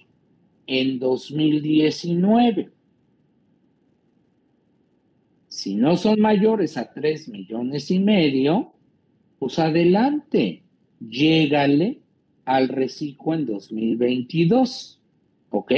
[0.67, 2.71] en 2019.
[5.49, 8.73] Si no son mayores a 3 millones y medio,
[9.39, 10.63] pues adelante,
[10.99, 11.99] llégale
[12.45, 15.01] al reciclo en 2022.
[15.51, 15.73] ¿Ok?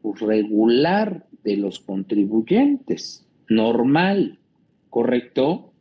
[0.02, 4.38] pues, regular de los contribuyentes, normal.
[4.96, 5.72] ¿correcto?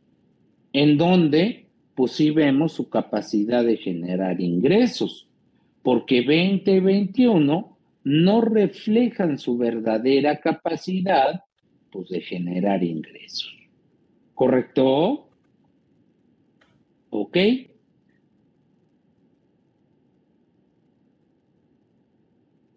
[0.74, 1.65] En donde,
[1.96, 5.26] pues sí vemos su capacidad de generar ingresos,
[5.82, 11.42] porque 2021 no reflejan su verdadera capacidad,
[11.90, 13.52] pues de generar ingresos.
[14.34, 15.28] ¿Correcto?
[17.10, 17.36] ¿Ok?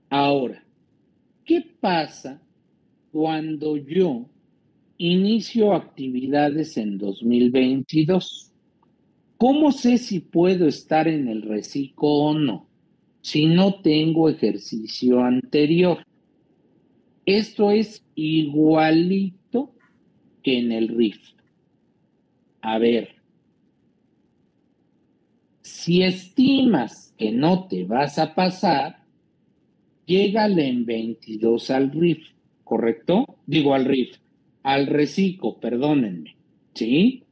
[0.10, 0.64] Ahora,
[1.46, 2.42] ¿qué pasa
[3.12, 4.26] cuando yo
[5.02, 8.52] Inicio actividades en 2022.
[9.40, 12.68] ¿Cómo sé si puedo estar en el reciclo o no
[13.22, 16.04] si no tengo ejercicio anterior?
[17.26, 19.72] Esto es igualito
[20.44, 21.22] que en el RIF.
[22.60, 23.16] A ver,
[25.62, 29.06] si estimas que no te vas a pasar,
[30.06, 32.28] llégale en 22 al RIF,
[32.66, 33.38] ¿correcto?
[33.46, 34.18] Digo al RIF,
[34.64, 36.36] al reciclo, perdónenme,
[36.74, 37.24] ¿sí?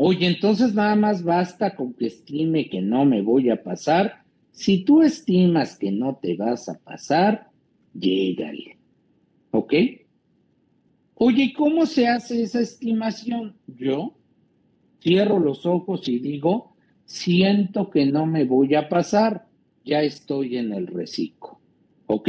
[0.00, 4.22] Oye, entonces nada más basta con que estime que no me voy a pasar.
[4.52, 7.48] Si tú estimas que no te vas a pasar,
[7.92, 8.78] llégale.
[9.50, 9.74] ¿Ok?
[11.16, 13.56] Oye, ¿cómo se hace esa estimación?
[13.66, 14.14] Yo
[15.02, 19.48] cierro los ojos y digo, siento que no me voy a pasar,
[19.84, 21.58] ya estoy en el reciclo.
[22.06, 22.28] ¿Ok?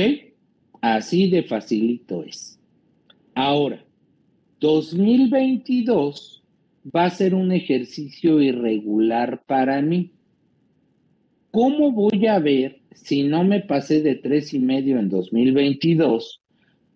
[0.81, 2.59] Así de facilito es.
[3.35, 3.85] Ahora,
[4.59, 6.38] 2022
[6.83, 10.11] va a ser un ejercicio irregular para mí.
[11.51, 16.41] ¿Cómo voy a ver si no me pasé de tres y medio en 2022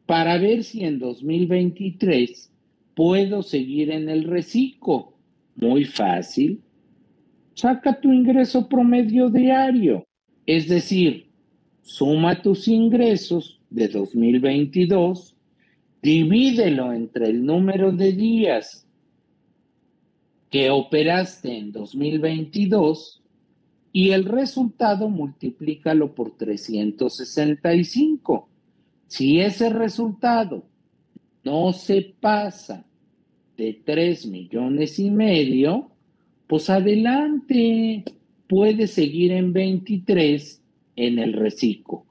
[0.06, 2.52] para ver si en 2023
[2.96, 5.14] puedo seguir en el reciclo?
[5.56, 6.62] Muy fácil.
[7.56, 10.08] Saca tu ingreso promedio diario,
[10.46, 11.28] es decir,
[11.84, 15.34] suma tus ingresos de 2022
[16.04, 18.86] divídelo entre el número de días
[20.54, 23.24] que operaste en 2022
[23.92, 28.48] y el resultado multiplícalo por 365.
[29.08, 30.64] Si ese resultado
[31.44, 32.86] no se pasa
[33.58, 35.90] de 3 millones y medio,
[36.46, 38.04] pues adelante,
[38.48, 40.62] puedes seguir en 23
[40.96, 42.06] en el reciclo.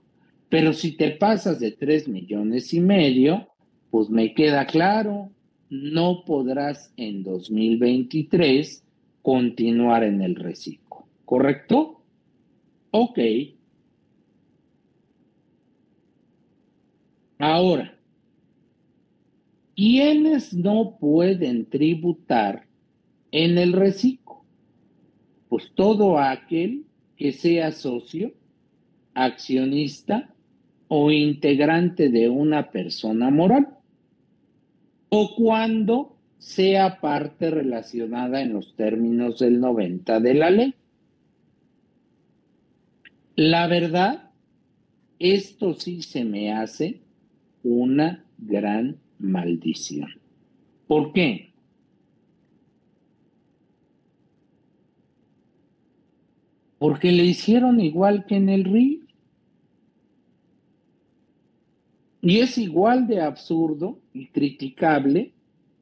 [0.48, 3.46] Pero si te pasas de 3 millones y medio,
[3.92, 5.30] pues me queda claro,
[5.72, 8.84] no podrás en 2023
[9.22, 11.06] continuar en el reciclo.
[11.24, 12.02] ¿Correcto?
[12.90, 13.18] Ok.
[17.38, 17.96] Ahora,
[19.74, 22.66] ¿quiénes no pueden tributar
[23.30, 24.44] en el reciclo?
[25.48, 26.84] Pues todo aquel
[27.16, 28.34] que sea socio,
[29.14, 30.34] accionista
[30.88, 33.78] o integrante de una persona moral,
[35.14, 40.74] o cuando sea parte relacionada en los términos del 90 de la ley.
[43.36, 44.30] La verdad,
[45.18, 47.02] esto sí se me hace
[47.62, 50.08] una gran maldición.
[50.86, 51.52] ¿Por qué?
[56.78, 59.02] Porque le hicieron igual que en el RIF.
[62.22, 65.32] Y es igual de absurdo y criticable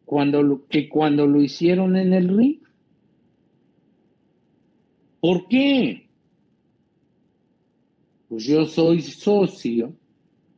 [0.07, 2.63] cuando lo, que cuando lo hicieron en el RIF.
[5.21, 6.09] ¿Por qué?
[8.29, 9.93] Pues yo soy socio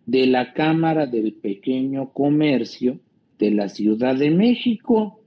[0.06, 3.00] de la Cámara del Pequeño Comercio
[3.38, 5.20] de la Ciudad de México.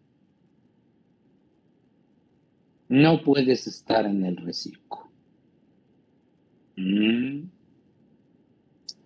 [2.88, 5.10] No puedes estar en el reciclo.
[6.78, 7.55] Mm.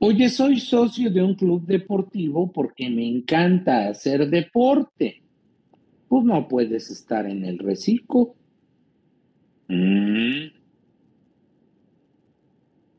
[0.01, 5.21] Oye, soy socio de un club deportivo porque me encanta hacer deporte.
[6.07, 8.33] Pues no puedes estar en el reciclo.
[9.67, 10.47] Mm.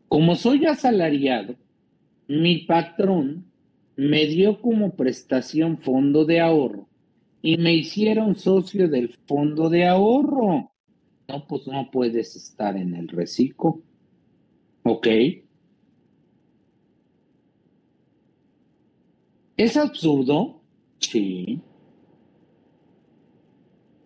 [0.08, 1.56] Como soy asalariado,
[2.28, 3.46] mi patrón
[3.96, 6.86] me dio como prestación fondo de ahorro
[7.40, 10.70] y me hicieron socio del fondo de ahorro.
[11.28, 13.80] No, pues no puedes estar en el reciclo.
[14.82, 15.06] ¿Ok?
[19.60, 20.62] ¿Es absurdo?
[21.00, 21.60] Sí.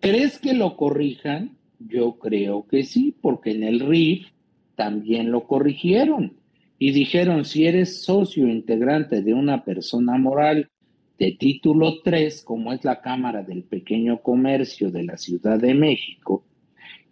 [0.01, 1.55] ¿Crees que lo corrijan?
[1.79, 4.27] Yo creo que sí, porque en el RIF
[4.75, 6.33] también lo corrigieron
[6.77, 10.71] y dijeron, si eres socio integrante de una persona moral
[11.17, 16.43] de título 3, como es la Cámara del Pequeño Comercio de la Ciudad de México,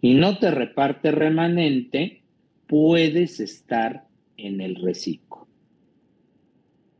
[0.02, 2.20] y no te reparte remanente,
[2.66, 5.43] puedes estar en el reciclo.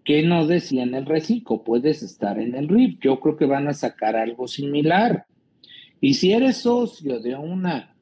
[0.04, 1.64] ¿Qué no decía en el reciclo?
[1.64, 2.98] Puedes estar en el RIF.
[3.00, 5.26] Yo creo que van a sacar algo similar.
[6.00, 7.96] Y si eres socio de una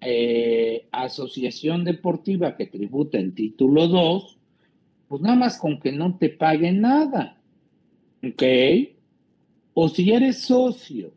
[0.00, 4.38] eh, asociación deportiva que tributa en título 2,
[5.08, 7.40] pues nada más con que no te paguen nada.
[8.22, 8.42] ¿Ok?
[9.74, 11.12] O si eres socio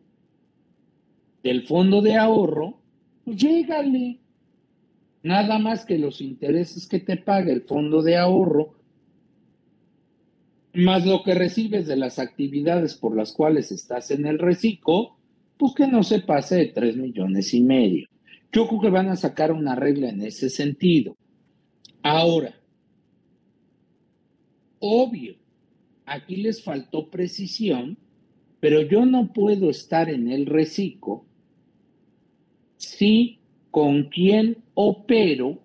[1.44, 2.80] del fondo de ahorro,
[3.24, 4.18] pues llégale.
[5.22, 8.81] Nada más que los intereses que te paga el fondo de ahorro,
[10.74, 15.18] más lo que recibes de las actividades por las cuales estás en el reciclo,
[15.58, 18.08] pues que no se pase de 3 millones y medio.
[18.52, 21.16] Yo creo que van a sacar una regla en ese sentido.
[22.02, 22.56] Ahora,
[24.80, 25.36] obvio,
[26.06, 27.98] aquí les faltó precisión,
[28.60, 31.26] pero yo no puedo estar en el reciclo
[32.78, 35.60] si con quien opero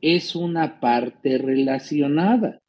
[0.00, 2.60] es una parte relacionada.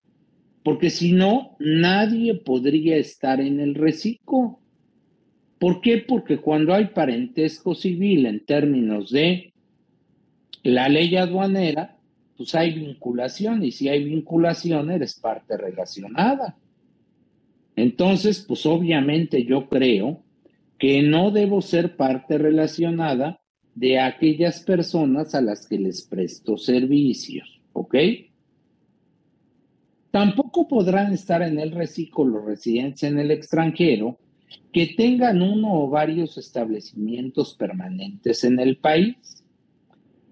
[0.67, 4.59] Porque si no, nadie podría estar en el reciclo.
[5.59, 5.99] ¿Por qué?
[5.99, 9.53] Porque cuando hay parentesco civil en términos de
[10.63, 11.95] la ley aduanera,
[12.35, 16.57] pues hay vinculación y si hay vinculación eres parte relacionada.
[17.77, 20.21] Entonces, pues obviamente yo creo
[20.77, 23.39] que no debo ser parte relacionada
[23.73, 27.95] de aquellas personas a las que les presto servicios, ¿ok?
[30.11, 34.17] Tampoco podrán estar en el reciclo los residentes en el extranjero
[34.71, 39.43] que tengan uno o varios establecimientos permanentes en el país.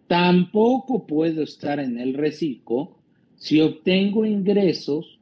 [0.07, 2.97] Tampoco puedo estar en el reciclo
[3.35, 5.19] si obtengo ingresos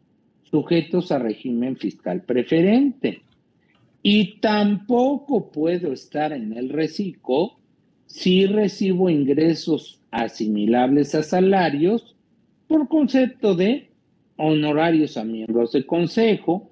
[0.51, 3.21] sujetos a régimen fiscal preferente.
[4.03, 7.53] Y tampoco puedo estar en el reciclo
[8.05, 12.15] si recibo ingresos asimilables a salarios
[12.67, 13.92] por concepto de
[14.37, 16.71] honorarios a miembros de consejo,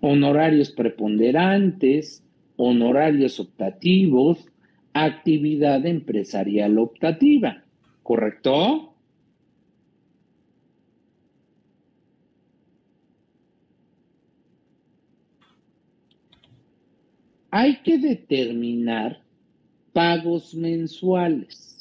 [0.00, 2.24] honorarios preponderantes,
[2.56, 4.46] honorarios optativos,
[4.92, 7.62] actividad empresarial optativa,
[8.02, 8.94] ¿correcto?
[17.50, 19.22] Hay que determinar
[19.92, 21.75] pagos mensuales.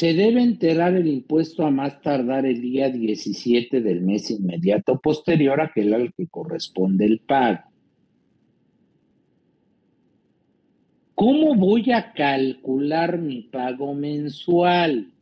[0.00, 5.60] Se debe enterar el impuesto a más tardar el día 17 del mes inmediato posterior
[5.60, 7.64] a aquel al que corresponde el pago.
[11.14, 15.12] ¿Cómo voy a calcular mi pago mensual?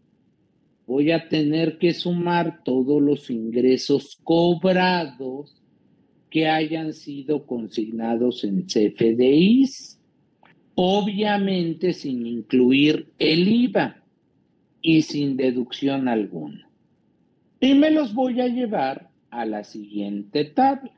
[0.87, 5.61] Voy a tener que sumar todos los ingresos cobrados
[6.31, 9.99] que hayan sido consignados en CFDIs,
[10.77, 14.05] obviamente sin incluir el IVA
[14.89, 16.67] y sin deducción alguna.
[17.61, 20.93] Y me los voy a llevar a la siguiente tabla.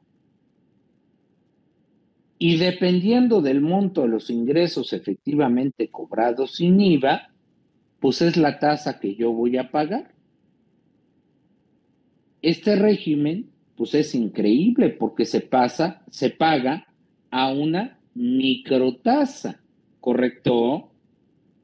[2.39, 7.33] Y dependiendo del monto de los ingresos efectivamente cobrados sin IVA,
[7.99, 10.15] pues es la tasa que yo voy a pagar.
[12.43, 16.87] Este régimen, pues es increíble porque se pasa, se paga
[17.33, 19.61] a una microtasa,
[19.99, 20.90] ¿correcto?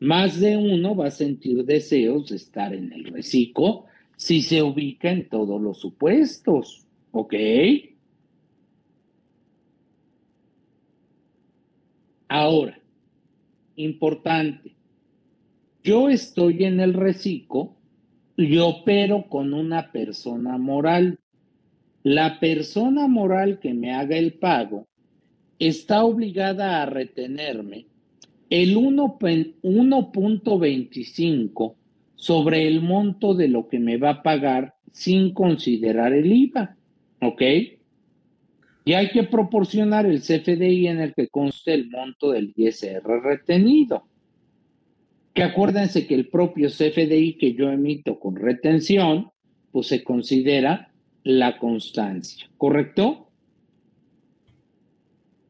[0.01, 3.85] Más de uno va a sentir deseos de estar en el reciclo
[4.17, 6.85] si se ubica en todos los supuestos.
[7.13, 7.35] ¿Ok?
[12.29, 12.79] Ahora,
[13.77, 14.75] importante,
[15.83, 17.77] yo estoy en el reciclo
[18.37, 21.19] y opero con una persona moral.
[22.03, 24.87] La persona moral que me haga el pago
[25.59, 27.87] está obligada a retenerme
[28.51, 31.75] el 1.25
[32.15, 36.77] sobre el monto de lo que me va a pagar sin considerar el IVA.
[37.21, 37.43] ¿Ok?
[38.85, 44.05] Y hay que proporcionar el CFDI en el que conste el monto del ISR retenido.
[45.35, 49.33] Que acuérdense que el propio CFDI que yo emito con retención,
[49.73, 50.93] pues se considera
[51.25, 53.26] la constancia, ¿correcto?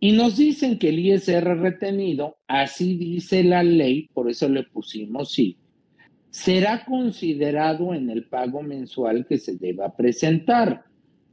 [0.07, 5.33] Y nos dicen que el ISR retenido, así dice la ley, por eso le pusimos
[5.33, 5.57] sí,
[6.31, 10.85] será considerado en el pago mensual que se deba presentar.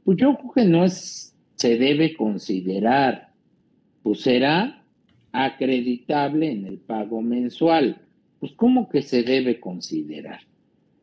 [0.02, 3.28] Pues yo creo que no es, se debe considerar,
[4.02, 4.84] pues será
[5.30, 8.02] acreditable en el pago mensual.
[8.40, 10.40] Pues ¿cómo que se debe considerar?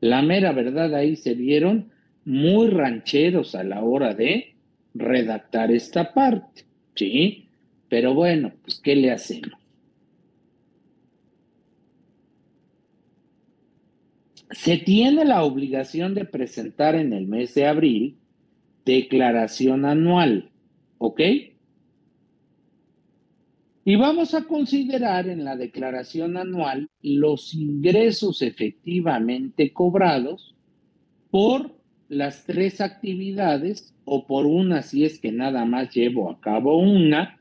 [0.02, 1.90] La mera verdad ahí se vieron
[2.26, 4.56] muy rancheros a la hora de
[4.94, 6.66] redactar esta parte,
[6.96, 7.41] ¿sí?
[7.92, 9.60] Pero bueno, pues ¿qué le hacemos?
[14.50, 18.16] Se tiene la obligación de presentar en el mes de abril
[18.86, 20.52] declaración anual,
[21.00, 21.20] ¿ok?
[23.84, 30.56] Y vamos a considerar en la declaración anual los ingresos efectivamente cobrados
[31.30, 31.76] por
[32.08, 37.41] las tres actividades o por una si es que nada más llevo a cabo una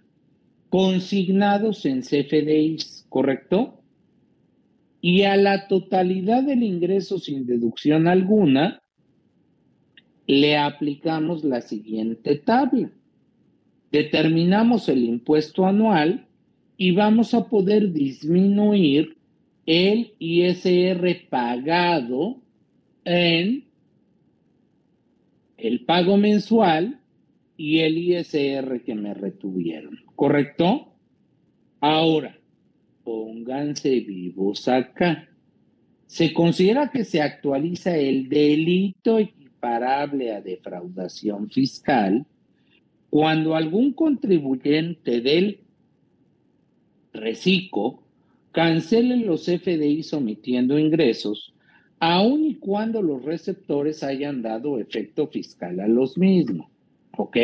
[0.70, 3.82] consignados en CFDIs, ¿correcto?
[5.02, 8.80] Y a la totalidad del ingreso sin deducción alguna,
[10.26, 12.90] le aplicamos la siguiente tabla.
[13.90, 16.28] Determinamos el impuesto anual
[16.76, 19.16] y vamos a poder disminuir
[19.66, 22.36] el ISR pagado
[23.04, 23.64] en
[25.56, 27.00] el pago mensual
[27.56, 30.09] y el ISR que me retuvieron.
[30.20, 30.92] ¿Correcto?
[31.80, 32.38] Ahora,
[33.04, 35.30] pónganse vivos acá.
[36.04, 42.26] Se considera que se actualiza el delito equiparable a defraudación fiscal
[43.08, 45.60] cuando algún contribuyente del
[47.14, 48.02] reciclo
[48.52, 51.54] cancele los FDI omitiendo ingresos,
[51.98, 56.68] aun y cuando los receptores hayan dado efecto fiscal a los mismos.
[57.16, 57.38] ¿Ok?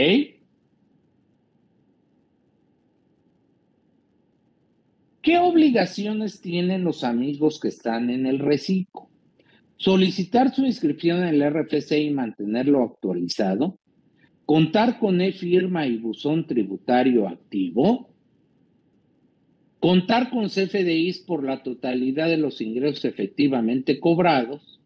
[5.26, 9.08] ¿Qué obligaciones tienen los amigos que están en el reciclo?
[9.76, 13.76] Solicitar su inscripción en el RFC y mantenerlo actualizado.
[14.44, 18.08] Contar con e-firma y buzón tributario activo.
[19.80, 24.78] Contar con CFDIs por la totalidad de los ingresos efectivamente cobrados.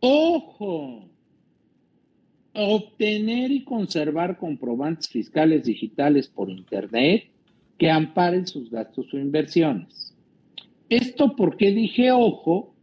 [0.00, 1.08] ¡Ojo!
[2.52, 7.30] Obtener y conservar comprobantes fiscales digitales por Internet
[7.78, 10.14] que amparen sus gastos o inversiones.
[10.88, 12.74] Esto porque dije ojo,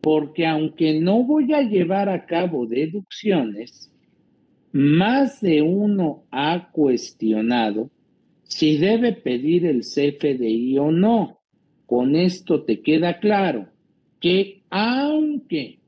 [0.00, 3.92] porque aunque no voy a llevar a cabo deducciones,
[4.72, 7.90] más de uno ha cuestionado
[8.44, 11.40] si debe pedir el CFDI o no.
[11.86, 13.68] Con esto te queda claro
[14.18, 15.78] que aunque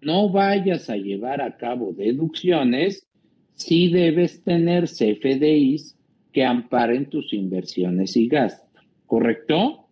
[0.00, 3.06] no vayas a llevar a cabo deducciones,
[3.54, 5.96] sí debes tener CFDIs
[6.34, 9.86] que amparen tus inversiones y gastos, ¿correcto?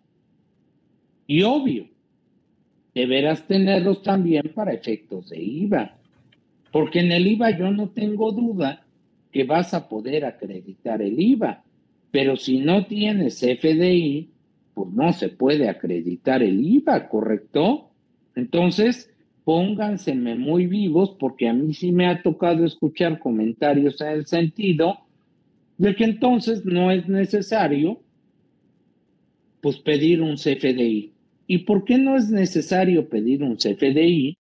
[1.29, 1.87] Y obvio,
[2.93, 5.97] deberás tenerlos también para efectos de IVA.
[6.73, 8.85] Porque en el IVA yo no tengo duda
[9.31, 11.63] que vas a poder acreditar el IVA.
[12.11, 14.29] Pero si no tienes FDI,
[14.75, 17.91] pues no se puede acreditar el IVA, ¿correcto?
[18.35, 19.15] Entonces,
[19.45, 24.99] pónganseme muy vivos porque a mí sí me ha tocado escuchar comentarios en el sentido
[25.83, 28.01] de que entonces no es necesario
[29.61, 31.13] pues pedir un CFDI.
[31.49, 34.39] ¿Y por qué no es necesario pedir un CFDI?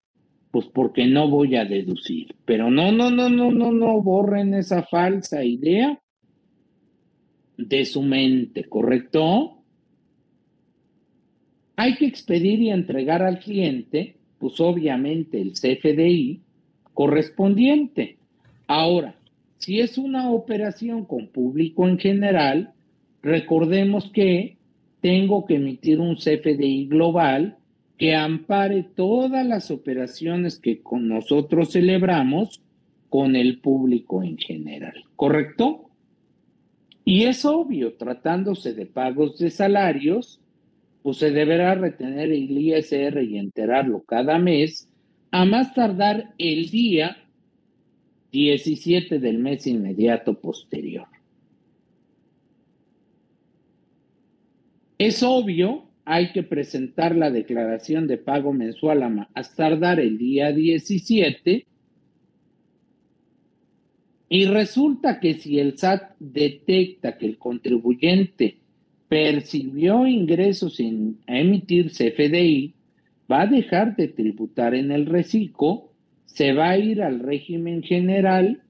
[0.51, 2.35] Pues porque no voy a deducir.
[2.45, 5.99] Pero no, no, no, no, no, no borren esa falsa idea
[7.57, 9.63] de su mente, ¿correcto?
[11.75, 16.39] Hay que expedir y entregar al cliente, pues obviamente el CFDI
[16.93, 18.17] correspondiente.
[18.67, 19.15] Ahora,
[19.61, 22.73] si es una operación con público en general,
[23.21, 24.57] recordemos que
[25.01, 27.57] tengo que emitir un CFDI global
[27.95, 32.61] que ampare todas las operaciones que con nosotros celebramos
[33.07, 35.91] con el público en general, ¿correcto?
[37.05, 40.39] Y es obvio, tratándose de pagos de salarios,
[41.03, 44.89] pues se deberá retener el ISR y enterarlo cada mes,
[45.29, 47.20] a más tardar el día
[48.31, 51.07] 17 del mes inmediato posterior.
[54.97, 60.51] Es obvio, hay que presentar la declaración de pago mensual a más tardar el día
[60.51, 61.65] 17
[64.33, 68.59] y resulta que si el SAT detecta que el contribuyente
[69.09, 72.73] percibió ingresos sin emitir CFDI,
[73.29, 75.90] va a dejar de tributar en el reciclo,
[76.33, 78.61] se va a ir al régimen general,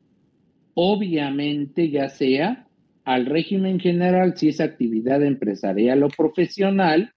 [0.74, 2.68] obviamente ya sea
[3.03, 7.14] al régimen general si es actividad empresarial o profesional,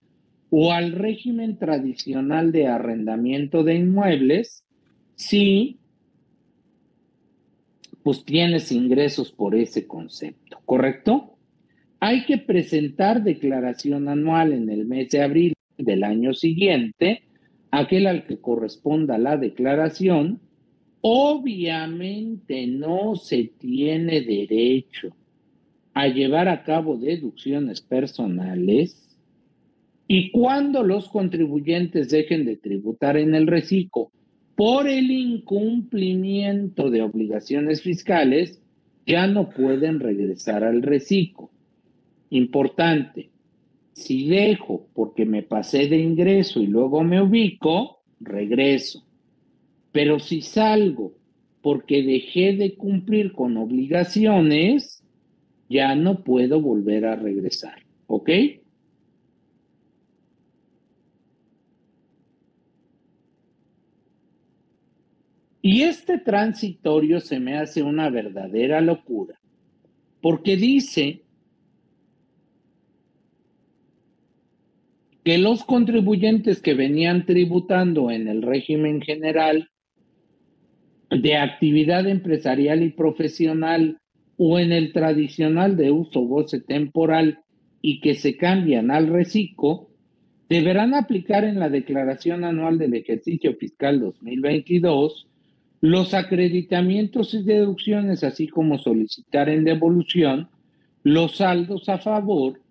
[0.51, 4.65] o al régimen tradicional de arrendamiento de inmuebles,
[5.17, 5.79] si
[8.03, 11.35] pues tienes ingresos por ese concepto, ¿correcto?
[12.05, 17.23] hay que presentar declaración anual en el mes de abril del año siguiente,
[17.79, 20.41] aquel al que corresponda la declaración,
[21.01, 25.15] obviamente no se tiene derecho
[25.93, 29.19] a llevar a cabo deducciones personales
[30.07, 34.11] y cuando los contribuyentes dejen de tributar en el reciclo
[34.55, 38.61] por el incumplimiento de obligaciones fiscales,
[39.07, 41.51] ya no pueden regresar al reciclo.
[42.31, 43.31] Importante,
[43.95, 49.05] si dejo porque me pasé de ingreso y luego me ubico, regreso.
[49.93, 51.15] Pero si salgo
[51.63, 55.05] porque dejé de cumplir con obligaciones,
[55.69, 57.85] ya no puedo volver a regresar.
[58.09, 58.31] ¿Ok?
[65.63, 69.39] Y este transitorio se me hace una verdadera locura,
[70.21, 71.24] porque dice
[75.25, 79.71] que los contribuyentes que venían tributando en el régimen general
[81.11, 83.99] de actividad empresarial y profesional
[84.37, 87.39] o en el tradicional de uso goce temporal
[87.81, 89.89] y que se cambian al reciclo,
[90.51, 95.29] deberán aplicar en la declaración anual del ejercicio fiscal 2022
[95.81, 100.49] los acreditamientos y deducciones, así como solicitar en devolución
[101.03, 102.64] los saldos a favor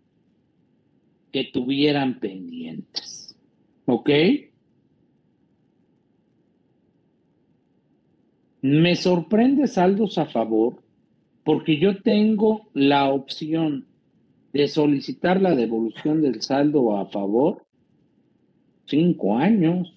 [1.33, 3.35] que tuvieran pendientes.
[3.85, 4.09] ¿Ok?
[8.61, 10.81] Me sorprende saldos a favor
[11.43, 13.87] porque yo tengo la opción
[14.53, 17.65] de solicitar la devolución del saldo a favor
[18.85, 19.91] cinco años.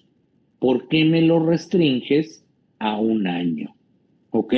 [0.59, 2.43] ¿Por qué me lo restringes
[2.79, 3.75] a un año?
[4.31, 4.55] ¿Ok?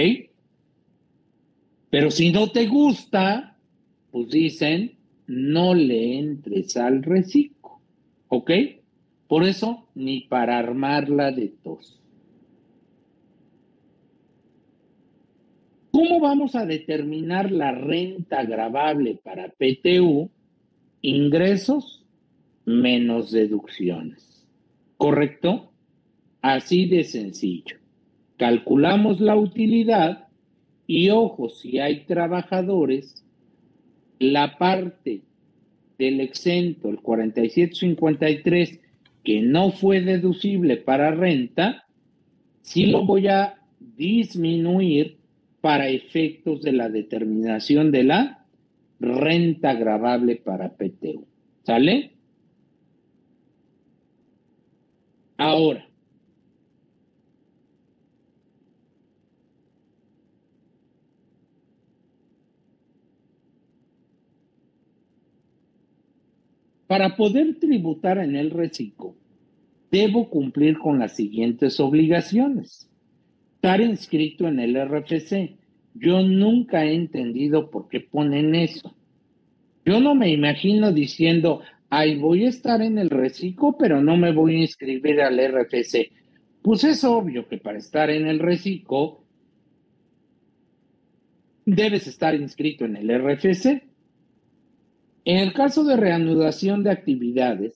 [1.89, 3.57] Pero si no te gusta,
[4.11, 4.98] pues dicen,
[5.29, 7.79] no le entres al reciclo,
[8.29, 8.51] ¿ok?
[9.27, 11.99] Por eso, ni para armarla de tos.
[15.91, 20.31] ¿Cómo vamos a determinar la renta grabable para PTU?
[21.03, 22.03] Ingresos
[22.65, 24.47] menos deducciones.
[24.97, 25.71] ¿Correcto?
[26.41, 27.77] Así de sencillo.
[28.35, 30.27] Calculamos la utilidad
[30.87, 33.23] y ojo, si hay trabajadores,
[34.19, 35.21] la parte
[35.97, 38.79] del exento, el 4753,
[39.23, 41.85] que no fue deducible para renta,
[42.61, 43.59] sí lo voy a
[43.97, 45.17] disminuir
[45.61, 48.45] para efectos de la determinación de la
[48.99, 51.25] renta grabable para PTU.
[51.63, 52.11] ¿Sale?
[55.37, 55.88] Ahora,
[66.89, 69.13] Para poder tributar en el reciclo,
[69.91, 72.89] debo cumplir con las siguientes obligaciones.
[73.57, 75.55] Estar inscrito en el RFC.
[75.93, 78.95] Yo nunca he entendido por qué ponen eso.
[79.85, 81.61] Yo no me imagino diciendo,
[81.91, 86.11] ay, voy a estar en el reciclo, pero no me voy a inscribir al RFC.
[86.63, 89.23] Pues es obvio que para estar en el reciclo
[91.65, 93.88] debes estar inscrito en el RFC.
[95.29, 97.75] En el caso de reanudación de actividades,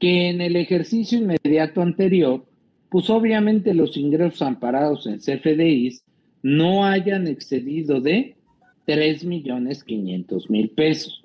[0.00, 2.44] que en el ejercicio inmediato anterior,
[2.88, 6.02] pues obviamente los ingresos amparados en CFDIs
[6.42, 8.34] no hayan excedido de
[8.86, 11.24] 3 millones 500 mil pesos.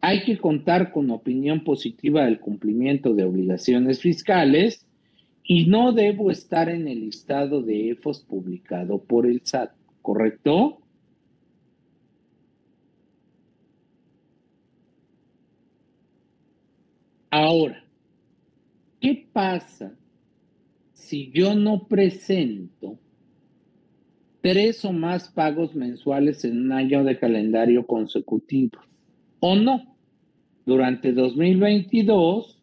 [0.00, 4.88] Hay que contar con opinión positiva del cumplimiento de obligaciones fiscales
[5.44, 9.70] y no debo estar en el listado de EFOS publicado por el SAT,
[10.02, 10.79] ¿correcto?
[17.32, 17.84] Ahora,
[19.00, 19.94] ¿qué pasa
[20.92, 22.98] si yo no presento
[24.40, 28.80] tres o más pagos mensuales en un año de calendario consecutivo?
[29.38, 29.94] ¿O no?
[30.66, 32.58] Durante 2022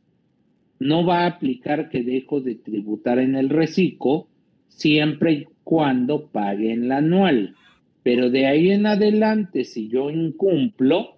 [0.79, 4.27] no va a aplicar que dejo de tributar en el reciclo
[4.67, 7.55] siempre y cuando pague en la anual.
[8.03, 11.15] Pero de ahí en adelante, si yo incumplo,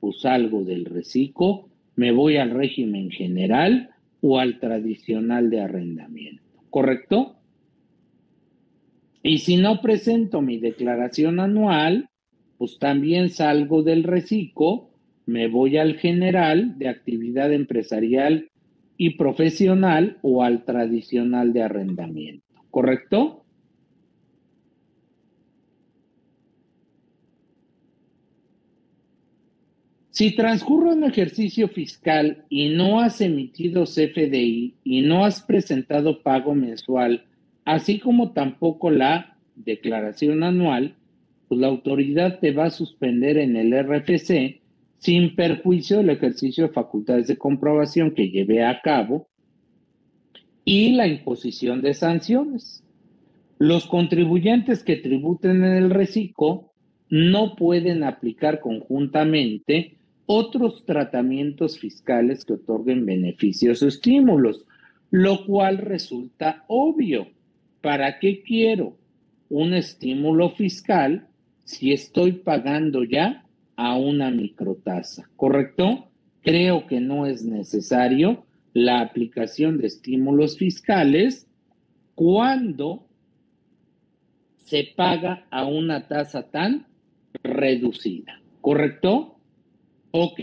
[0.00, 1.67] pues salgo del reciclo
[1.98, 3.90] me voy al régimen general
[4.20, 7.34] o al tradicional de arrendamiento, ¿correcto?
[9.20, 12.08] Y si no presento mi declaración anual,
[12.56, 14.90] pues también salgo del reciclo,
[15.26, 18.48] me voy al general de actividad empresarial
[18.96, 23.44] y profesional o al tradicional de arrendamiento, ¿correcto?
[30.18, 36.56] Si transcurre un ejercicio fiscal y no has emitido CFDI y no has presentado pago
[36.56, 37.24] mensual,
[37.64, 40.96] así como tampoco la declaración anual,
[41.46, 44.60] pues la autoridad te va a suspender en el RFC
[44.96, 49.28] sin perjuicio del ejercicio de facultades de comprobación que lleve a cabo
[50.64, 52.82] y la imposición de sanciones.
[53.60, 56.72] Los contribuyentes que tributen en el reciclo
[57.08, 59.97] no pueden aplicar conjuntamente
[60.30, 64.66] otros tratamientos fiscales que otorguen beneficios o estímulos,
[65.10, 67.28] lo cual resulta obvio.
[67.80, 68.98] ¿Para qué quiero
[69.48, 71.28] un estímulo fiscal
[71.64, 75.30] si estoy pagando ya a una microtasa?
[75.34, 76.10] ¿Correcto?
[76.42, 81.46] Creo que no es necesario la aplicación de estímulos fiscales
[82.14, 83.06] cuando
[84.58, 86.86] se paga a una tasa tan
[87.42, 88.42] reducida.
[88.60, 89.37] ¿Correcto?
[90.10, 90.40] Ok.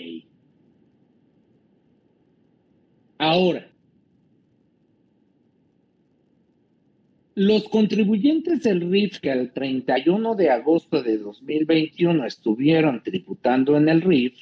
[3.18, 3.72] Ahora,
[7.34, 14.01] los contribuyentes del RIF que el 31 de agosto de 2021 estuvieron tributando en el
[14.01, 14.36] RIF,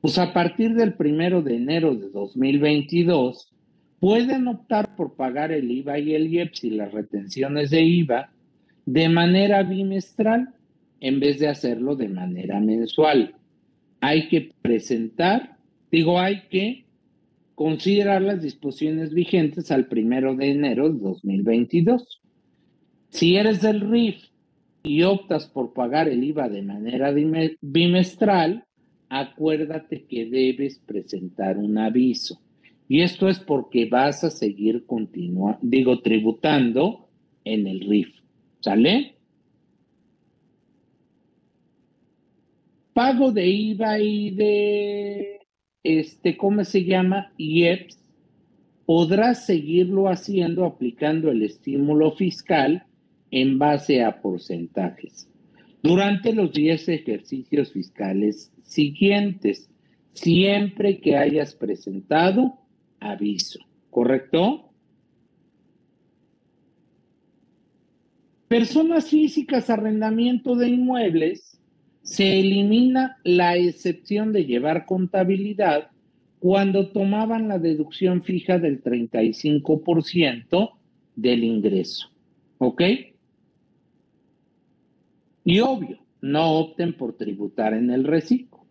[0.00, 3.52] pues a partir del 1 de enero de 2022
[4.00, 8.30] pueden optar por pagar el IVA y el IEPS y las retenciones de IVA
[8.86, 10.54] de manera bimestral
[11.00, 13.34] en vez de hacerlo de manera mensual
[14.04, 15.56] hay que presentar,
[15.90, 16.84] digo, hay que
[17.54, 22.20] considerar las disposiciones vigentes al primero de enero de 2022.
[23.08, 24.16] Si eres del RIF
[24.82, 27.14] y optas por pagar el IVA de manera
[27.62, 28.64] bimestral,
[29.08, 32.42] acuérdate que debes presentar un aviso.
[32.86, 34.84] Y esto es porque vas a seguir
[35.62, 37.08] digo, tributando
[37.42, 38.20] en el RIF.
[38.60, 39.14] ¿Sale?
[42.94, 45.40] Pago de IVA y de,
[45.82, 47.32] este, ¿cómo se llama?
[47.36, 47.98] IEPS,
[48.86, 52.86] podrás seguirlo haciendo aplicando el estímulo fiscal
[53.30, 55.28] en base a porcentajes
[55.84, 59.70] durante los 10 ejercicios fiscales siguientes,
[60.14, 62.58] siempre que hayas presentado
[63.00, 63.58] aviso,
[63.90, 64.70] ¿correcto?
[68.48, 71.60] Personas físicas, arrendamiento de inmuebles,
[72.04, 75.88] se elimina la excepción de llevar contabilidad
[76.38, 80.70] cuando tomaban la deducción fija del 35%
[81.16, 82.10] del ingreso.
[82.58, 82.82] ¿Ok?
[85.44, 88.64] Y obvio, no opten por tributar en el reciclo.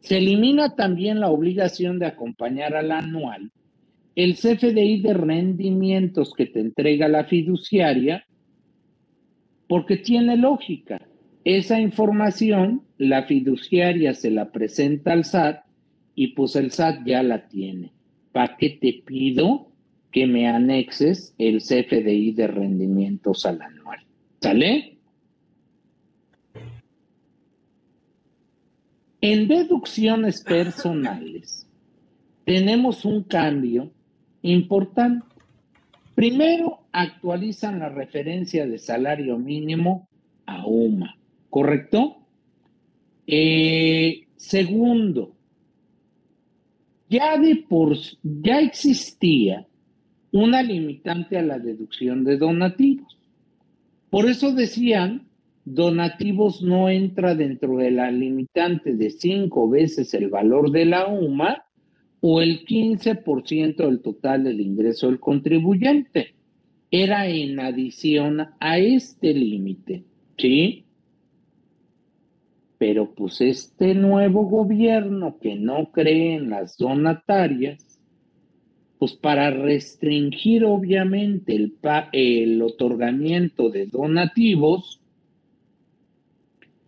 [0.00, 3.50] Se elimina también la obligación de acompañar al anual
[4.14, 8.24] el CFDI de rendimientos que te entrega la fiduciaria,
[9.66, 11.00] porque tiene lógica.
[11.44, 15.64] Esa información, la fiduciaria se la presenta al SAT
[16.14, 17.92] y pues el SAT ya la tiene.
[18.30, 19.68] ¿Para qué te pido
[20.10, 24.00] que me anexes el CFDI de rendimientos al anual?
[24.40, 24.98] ¿Sale?
[29.20, 31.68] En deducciones personales
[32.44, 33.92] tenemos un cambio
[34.42, 35.24] importante.
[36.14, 40.08] Primero, actualizan la referencia de salario mínimo
[40.44, 41.16] a UMA,
[41.52, 42.16] ¿correcto?
[43.26, 45.34] Eh, segundo,
[47.10, 49.66] ya de por ya existía
[50.30, 53.18] una limitante a la deducción de donativos.
[54.08, 55.28] Por eso decían,
[55.66, 61.66] donativos no entra dentro de la limitante de cinco veces el valor de la UMA
[62.22, 66.34] o el 15% del total del ingreso del contribuyente.
[66.90, 70.04] Era en adición a este límite,
[70.38, 70.86] ¿sí?
[72.82, 78.00] Pero pues este nuevo gobierno que no cree en las donatarias,
[78.98, 81.54] pues para restringir obviamente
[82.10, 85.00] el, otorgamiento de donativos,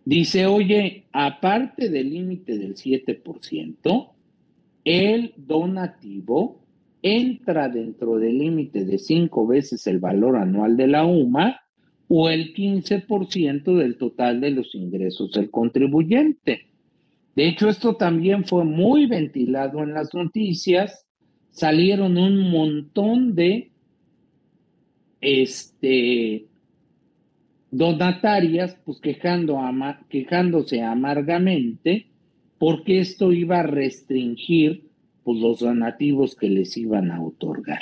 [0.03, 4.09] dice, oye, aparte del límite del 7%,
[4.83, 6.59] el donativo
[7.01, 11.61] entra dentro del límite de cinco veces el valor anual de la UMA
[12.07, 16.67] o el 15% del total de los ingresos del contribuyente.
[17.35, 21.05] De hecho, esto también fue muy ventilado en las noticias.
[21.51, 23.71] Salieron un montón de
[25.19, 26.45] este,
[27.71, 32.07] donatarias pues quejándose amargamente
[32.57, 34.85] porque esto iba a restringir
[35.23, 37.81] pues, los donativos que les iban a otorgar.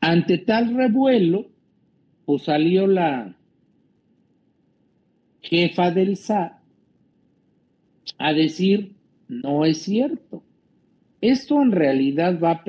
[0.00, 1.51] Ante tal revuelo,
[2.24, 3.34] pues salió la
[5.40, 6.52] jefa del SAT
[8.18, 8.92] a decir,
[9.28, 10.42] no es cierto.
[11.20, 12.64] Esto en realidad va a,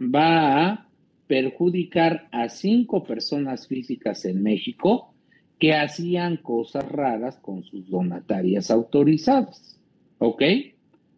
[0.00, 0.88] va a
[1.26, 5.14] perjudicar a cinco personas físicas en México
[5.58, 9.80] que hacían cosas raras con sus donatarias autorizadas.
[10.18, 10.42] ¿Ok?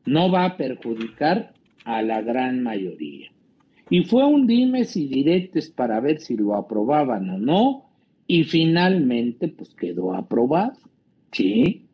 [0.05, 1.53] No va a perjudicar
[1.85, 3.31] a la gran mayoría.
[3.89, 7.87] Y fue un dimes y diretes para ver si lo aprobaban o no,
[8.27, 10.79] y finalmente pues quedó aprobado.
[11.33, 11.87] ¿Sí?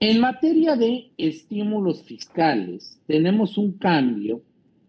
[0.00, 4.42] En materia de estímulos fiscales, tenemos un cambio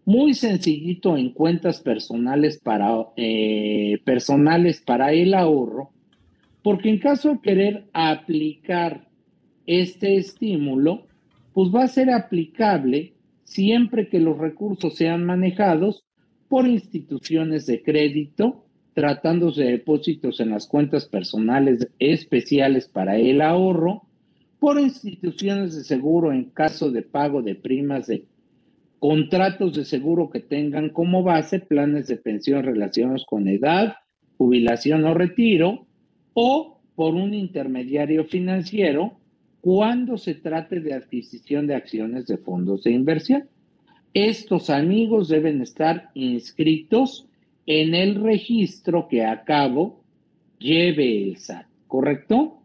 [0.04, 5.90] muy sencillito en cuentas personales para, eh, personales para el ahorro,
[6.62, 9.08] porque en caso de querer aplicar
[9.66, 11.06] este estímulo,
[11.52, 13.14] pues va a ser aplicable
[13.50, 16.04] siempre que los recursos sean manejados
[16.48, 24.04] por instituciones de crédito, tratándose de depósitos en las cuentas personales especiales para el ahorro,
[24.60, 28.24] por instituciones de seguro en caso de pago de primas de
[29.00, 33.96] contratos de seguro que tengan como base planes de pensión relacionados con edad,
[34.38, 35.86] jubilación o retiro,
[36.34, 39.19] o por un intermediario financiero
[39.60, 43.48] cuando se trate de adquisición de acciones de fondos de inversión.
[44.14, 47.26] Estos amigos deben estar inscritos
[47.66, 50.02] en el registro que a cabo
[50.58, 52.56] lleve el SAT, ¿correcto?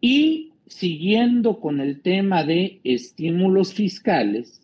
[0.00, 4.60] Y siguiendo con el tema de estímulos fiscales,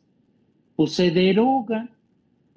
[0.77, 1.89] pues se deroga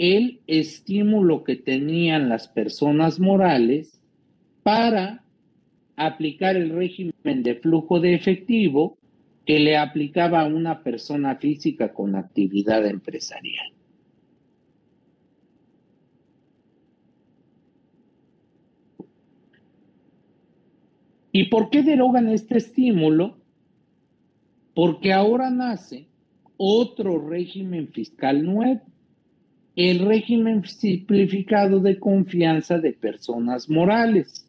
[0.03, 4.01] el estímulo que tenían las personas morales
[4.61, 5.23] para
[5.95, 8.97] aplicar el régimen de flujo de efectivo
[9.45, 13.71] que le aplicaba a una persona física con actividad empresarial.
[21.31, 23.37] ¿Y por qué derogan este estímulo?
[24.75, 26.07] Porque ahora nace
[26.57, 28.92] otro régimen fiscal nuevo
[29.75, 34.47] el régimen simplificado de confianza de personas morales.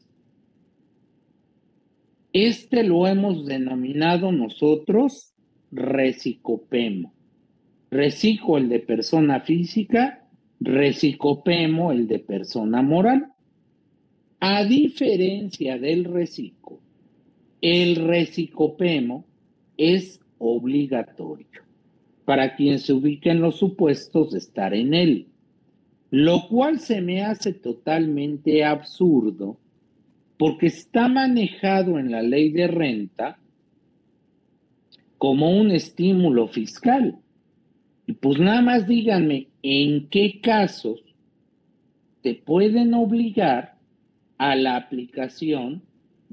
[2.33, 5.33] Este lo hemos denominado nosotros
[5.71, 7.15] recicopemo.
[7.91, 10.27] Recico el de persona física,
[10.61, 13.33] recicopemo el de persona moral.
[14.41, 16.81] A diferencia del reciclo,
[17.63, 19.25] el recicopemo
[19.77, 21.64] es obligatorio
[22.25, 25.27] para quien se ubique en los supuestos de estar en él,
[26.11, 29.59] lo cual se me hace totalmente absurdo
[30.39, 33.39] porque está manejado en la ley de renta
[35.19, 37.19] como un estímulo fiscal.
[38.07, 41.01] Y pues nada más díganme en qué casos
[42.23, 43.77] te pueden obligar
[44.39, 45.83] a la aplicación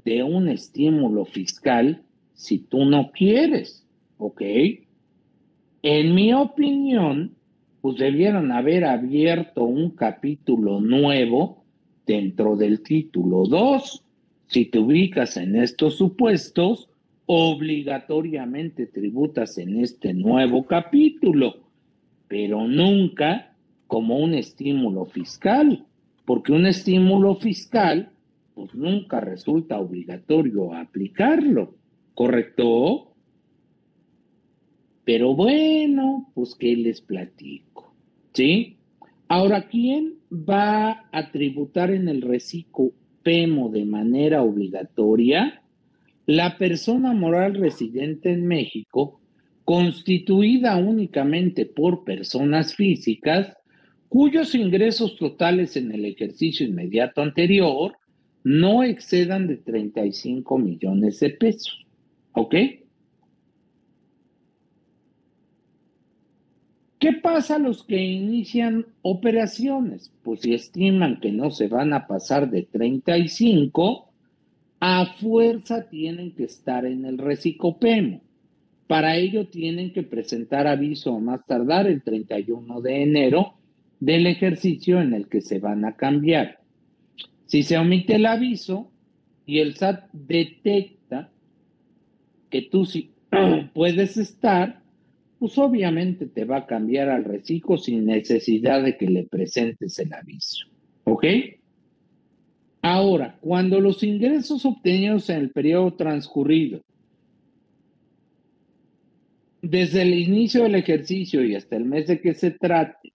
[0.04, 2.02] de un estímulo fiscal
[2.34, 3.86] si tú no quieres,
[4.18, 4.42] ¿ok?
[5.82, 7.34] En mi opinión,
[7.80, 11.64] pues debieron haber abierto un capítulo nuevo
[12.06, 14.04] dentro del título 2.
[14.46, 16.88] Si te ubicas en estos supuestos,
[17.26, 21.56] obligatoriamente tributas en este nuevo capítulo,
[22.28, 23.56] pero nunca
[23.88, 25.84] como un estímulo fiscal,
[26.24, 28.10] porque un estímulo fiscal
[28.54, 31.74] pues nunca resulta obligatorio aplicarlo,
[32.14, 33.11] ¿correcto?
[35.04, 37.92] Pero bueno, pues que les platico,
[38.32, 38.76] ¿sí?
[39.28, 42.92] Ahora, ¿quién va a tributar en el reciclo
[43.22, 45.62] PEMO de manera obligatoria?
[46.26, 49.20] La persona moral residente en México,
[49.64, 53.56] constituida únicamente por personas físicas,
[54.08, 57.96] cuyos ingresos totales en el ejercicio inmediato anterior
[58.44, 61.86] no excedan de 35 millones de pesos.
[62.32, 62.54] ¿Ok?
[67.02, 70.12] ¿Qué pasa los que inician operaciones?
[70.22, 74.08] Pues si estiman que no se van a pasar de 35,
[74.78, 78.20] a fuerza tienen que estar en el recicopemo.
[78.86, 83.54] Para ello tienen que presentar aviso a más tardar el 31 de enero
[83.98, 86.60] del ejercicio en el que se van a cambiar.
[87.46, 88.92] Si se omite el aviso
[89.44, 91.32] y el SAT detecta
[92.48, 93.10] que tú sí
[93.74, 94.81] puedes estar,
[95.42, 100.12] pues obviamente te va a cambiar al reciclo sin necesidad de que le presentes el
[100.14, 100.68] aviso.
[101.02, 101.24] ¿Ok?
[102.80, 106.80] Ahora, cuando los ingresos obtenidos en el periodo transcurrido,
[109.62, 113.12] desde el inicio del ejercicio y hasta el mes de que se trate,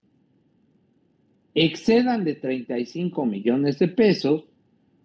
[1.56, 4.44] excedan de 35 millones de pesos,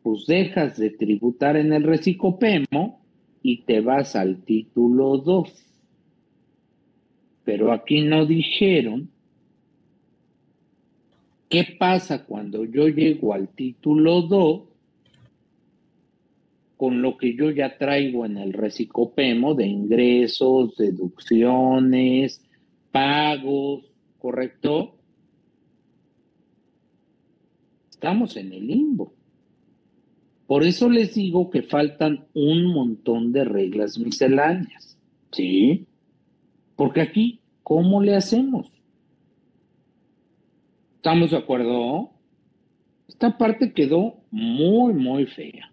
[0.03, 3.01] pues dejas de tributar en el recicopemo
[3.45, 5.72] y te vas al título 2.
[7.45, 9.11] Pero aquí no dijeron
[11.49, 14.62] qué pasa cuando yo llego al título 2
[16.76, 22.43] con lo que yo ya traigo en el recicopemo de ingresos, deducciones,
[22.90, 23.84] pagos,
[24.18, 24.97] ¿correcto?
[28.03, 29.14] estamos en el limbo.
[30.49, 34.99] Por eso les digo que faltan un montón de reglas misceláneas.
[35.30, 35.86] ¿Sí?
[36.77, 38.70] Porque aquí, ¿cómo le hacemos?
[40.97, 42.11] ¿Estamos de acuerdo?
[43.09, 45.73] Esta parte quedó muy, muy fea.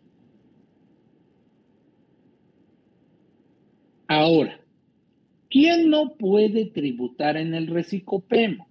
[4.07, 4.59] Ahora,
[5.49, 8.67] ¿quién no puede tributar en el recicopemo?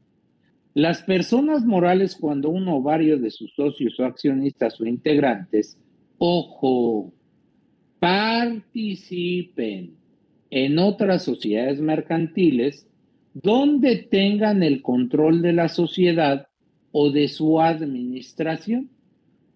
[0.74, 5.78] Las personas morales cuando uno o varios de sus socios o accionistas o integrantes,
[6.18, 7.12] ojo,
[8.00, 9.97] participen
[10.50, 12.86] en otras sociedades mercantiles
[13.34, 16.48] donde tengan el control de la sociedad
[16.92, 18.90] o de su administración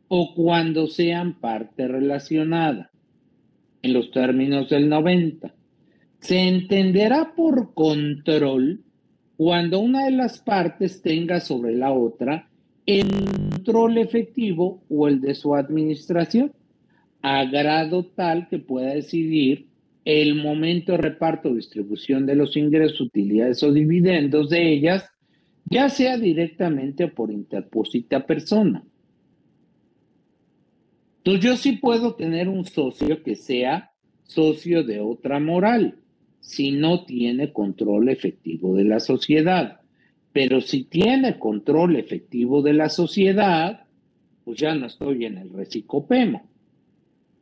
[0.08, 2.90] o cuando sean parte relacionada.
[3.80, 5.54] En los términos del 90,
[6.20, 8.82] se entenderá por control
[9.36, 12.48] cuando una de las partes tenga sobre la otra
[12.86, 16.52] el control efectivo o el de su administración,
[17.22, 19.71] a grado tal que pueda decidir
[20.04, 25.08] el momento de reparto o distribución de los ingresos, utilidades o dividendos de ellas,
[25.64, 28.84] ya sea directamente o por interpósita persona.
[31.18, 33.92] Entonces yo sí puedo tener un socio que sea
[34.24, 35.98] socio de otra moral
[36.40, 39.80] si no tiene control efectivo de la sociedad.
[40.32, 43.84] Pero si tiene control efectivo de la sociedad,
[44.44, 46.50] pues ya no estoy en el recicopemo.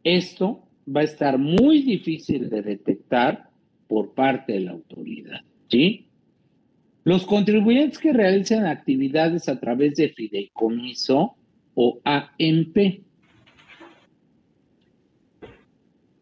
[0.04, 3.48] Esto va a estar muy difícil de detectar
[3.88, 5.40] por parte de la autoridad.
[5.68, 6.06] ¿sí?
[7.04, 11.34] Los contribuyentes que realizan actividades a través de fideicomiso
[11.74, 13.02] o AMP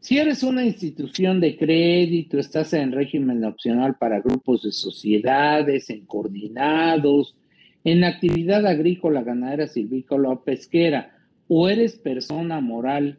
[0.09, 6.07] Si eres una institución de crédito, estás en régimen opcional para grupos de sociedades, en
[6.07, 7.37] coordinados,
[7.85, 11.15] en actividad agrícola, ganadera, silvícola o pesquera,
[11.47, 13.19] o eres persona moral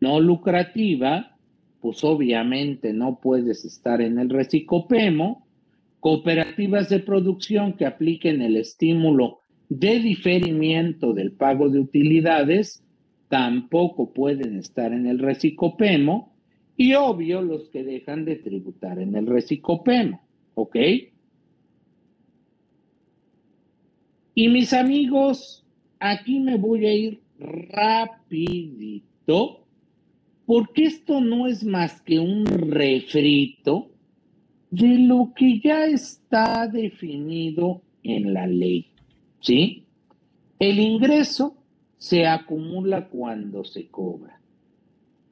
[0.00, 1.36] no lucrativa,
[1.80, 5.46] pues obviamente no puedes estar en el recicopemo,
[6.00, 12.84] cooperativas de producción que apliquen el estímulo de diferimiento del pago de utilidades,
[13.28, 16.34] tampoco pueden estar en el recicopemo.
[16.76, 20.20] Y obvio, los que dejan de tributar en el recicopemo,
[20.54, 20.76] ¿ok?
[24.34, 25.64] Y mis amigos,
[26.00, 29.02] aquí me voy a ir rapidito,
[30.52, 33.88] porque esto no es más que un refrito
[34.70, 38.88] de lo que ya está definido en la ley,
[39.40, 39.84] ¿sí?
[40.58, 41.56] El ingreso
[41.96, 44.42] se acumula cuando se cobra.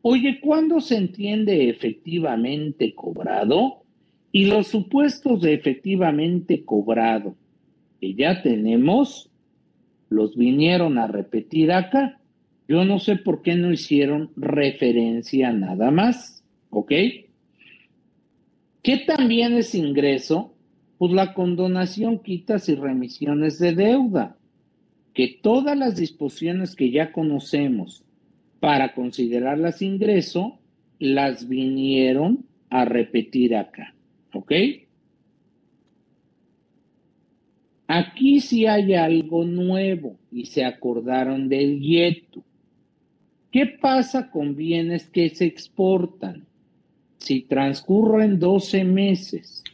[0.00, 3.82] Oye, ¿cuándo se entiende efectivamente cobrado?
[4.32, 7.34] Y los supuestos de efectivamente cobrado
[8.00, 9.28] que ya tenemos,
[10.08, 12.19] los vinieron a repetir acá.
[12.70, 16.92] Yo no sé por qué no hicieron referencia nada más, ¿ok?
[18.80, 20.54] ¿Qué también es ingreso?
[20.96, 24.36] Pues la condonación, quitas y remisiones de deuda,
[25.14, 28.04] que todas las disposiciones que ya conocemos
[28.60, 30.60] para considerarlas ingreso,
[31.00, 33.96] las vinieron a repetir acá,
[34.32, 34.52] ¿ok?
[37.88, 42.44] Aquí sí hay algo nuevo y se acordaron del YETU.
[43.50, 46.46] ¿Qué pasa con bienes que se exportan?
[47.18, 49.64] Si transcurren 12 meses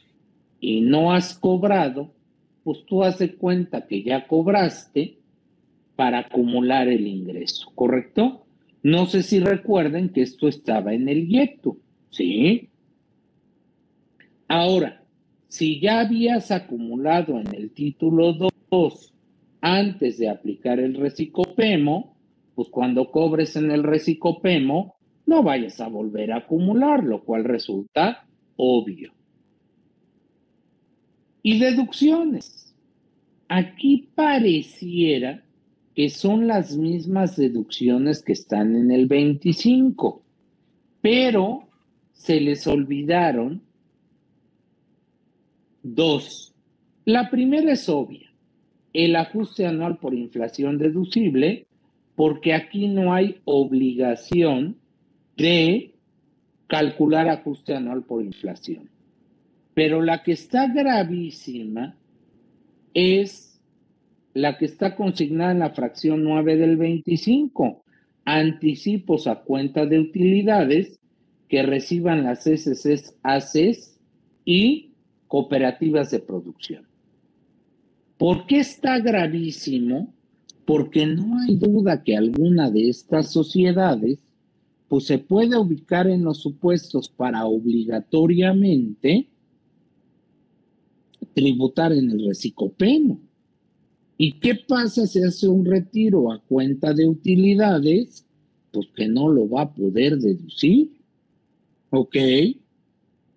[0.60, 2.10] y no has cobrado,
[2.64, 5.18] pues tú haces cuenta que ya cobraste
[5.94, 8.46] para acumular el ingreso, ¿correcto?
[8.82, 11.78] No sé si recuerden que esto estaba en el YETU,
[12.10, 12.70] ¿sí?
[14.48, 15.02] Ahora,
[15.48, 19.12] si ya habías acumulado en el título 2
[19.60, 22.15] antes de aplicar el recicopemo,
[22.56, 24.96] pues cuando cobres en el recicopemo,
[25.26, 28.26] no vayas a volver a acumular, lo cual resulta
[28.56, 29.12] obvio.
[31.42, 32.74] Y deducciones.
[33.48, 35.44] Aquí pareciera
[35.94, 40.22] que son las mismas deducciones que están en el 25,
[41.00, 41.68] pero
[42.12, 43.62] se les olvidaron
[45.82, 46.54] dos.
[47.04, 48.32] La primera es obvia,
[48.92, 51.65] el ajuste anual por inflación deducible,
[52.16, 54.78] porque aquí no hay obligación
[55.36, 55.94] de
[56.66, 58.88] calcular ajuste anual por inflación.
[59.74, 61.94] Pero la que está gravísima
[62.94, 63.60] es
[64.32, 67.82] la que está consignada en la fracción 9 del 25,
[68.24, 70.98] anticipos a cuenta de utilidades
[71.48, 73.98] que reciban las SCs, ACs
[74.44, 74.90] y
[75.28, 76.86] cooperativas de producción.
[78.16, 80.12] ¿Por qué está gravísimo?
[80.66, 84.18] Porque no hay duda que alguna de estas sociedades
[84.88, 89.28] pues se puede ubicar en los supuestos para obligatoriamente
[91.34, 93.20] tributar en el recicopeno.
[94.16, 98.24] ¿Y qué pasa si hace un retiro a cuenta de utilidades?
[98.70, 100.92] Pues que no lo va a poder deducir.
[101.90, 102.16] ¿Ok?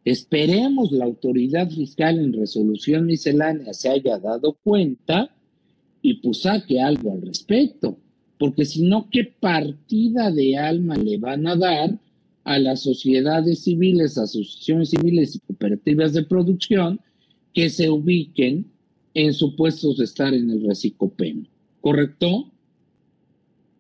[0.06, 5.30] Esperemos la autoridad fiscal en resolución miscelánea se haya dado cuenta
[6.02, 7.98] y pues saque algo al respecto
[8.40, 12.00] porque si no, ¿qué partida de alma le van a dar
[12.46, 17.02] a las sociedades civiles, asociaciones civiles y cooperativas de producción
[17.54, 18.66] que se ubiquen
[19.14, 21.48] en supuestos de estar en el recicopeno?
[21.82, 22.50] ¿Correcto?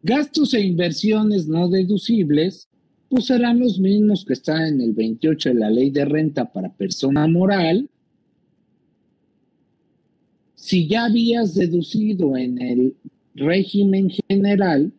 [0.04, 2.68] Gastos e inversiones no deducibles,
[3.08, 6.74] pues serán los mismos que están en el 28 de la ley de renta para
[6.74, 7.90] persona moral.
[10.60, 12.96] Si ya habías deducido en el
[13.34, 14.92] régimen general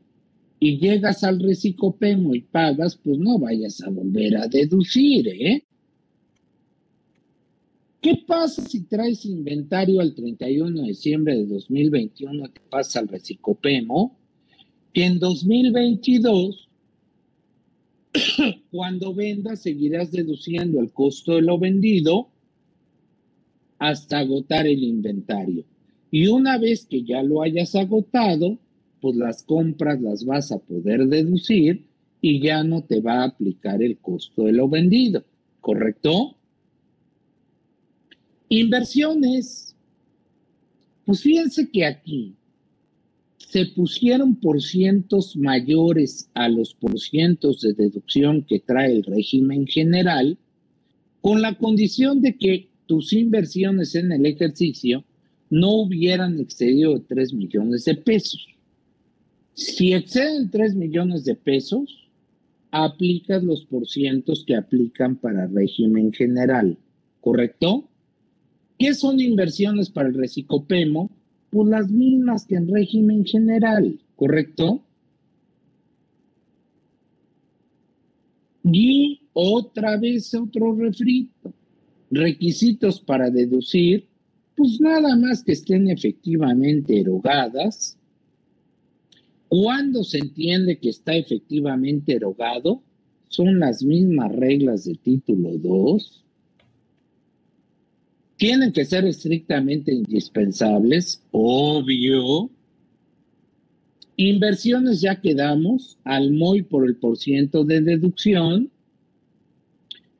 [0.58, 5.62] y llegas al recicopemo y pagas, pues no vayas a volver a deducir, ¿eh?
[8.00, 14.16] ¿Qué pasa si traes inventario al 31 de diciembre de 2021 te pasa al recicopemo?
[14.94, 16.68] Que en 2022,
[18.70, 22.29] cuando vendas, seguirás deduciendo el costo de lo vendido
[23.80, 25.64] hasta agotar el inventario.
[26.12, 28.58] Y una vez que ya lo hayas agotado,
[29.00, 31.86] pues las compras las vas a poder deducir
[32.20, 35.24] y ya no te va a aplicar el costo de lo vendido,
[35.60, 36.36] ¿correcto?
[38.50, 39.74] Inversiones.
[41.06, 42.34] Pues fíjense que aquí
[43.38, 50.36] se pusieron por cientos mayores a los porcientos de deducción que trae el régimen general,
[51.22, 55.04] con la condición de que tus inversiones en el ejercicio
[55.48, 58.48] no hubieran excedido de 3 millones de pesos.
[59.54, 62.08] Si exceden 3 millones de pesos,
[62.72, 66.78] aplicas los porcientos que aplican para régimen general,
[67.20, 67.84] ¿correcto?
[68.76, 71.12] ¿Qué son inversiones para el recicopemo?
[71.50, 74.82] Pues las mismas que en régimen general, ¿correcto?
[78.64, 81.54] Y otra vez otro refrito.
[82.10, 84.08] Requisitos para deducir,
[84.56, 87.96] pues nada más que estén efectivamente erogadas.
[89.48, 92.82] Cuando se entiende que está efectivamente erogado,
[93.28, 96.24] son las mismas reglas de título 2.
[98.36, 102.50] Tienen que ser estrictamente indispensables, obvio.
[104.16, 108.70] Inversiones ya quedamos al MOI por el porciento de deducción,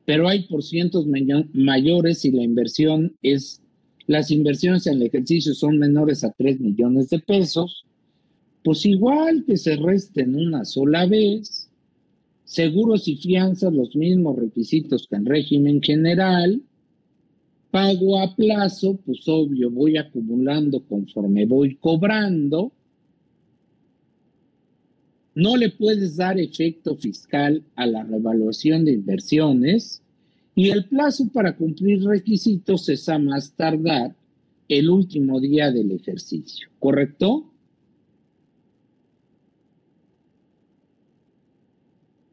[0.04, 1.06] pero hay porcientos
[1.52, 3.60] mayores si la inversión es,
[4.06, 7.84] las inversiones en el ejercicio son menores a 3 millones de pesos,
[8.64, 11.70] pues igual que se resten una sola vez,
[12.44, 16.60] seguros y fianzas los mismos requisitos que en régimen general,
[17.70, 22.72] pago a plazo, pues obvio, voy acumulando conforme voy cobrando,
[25.40, 30.02] no le puedes dar efecto fiscal a la revaluación de inversiones
[30.54, 34.14] y el plazo para cumplir requisitos es a más tardar
[34.68, 37.50] el último día del ejercicio, ¿correcto?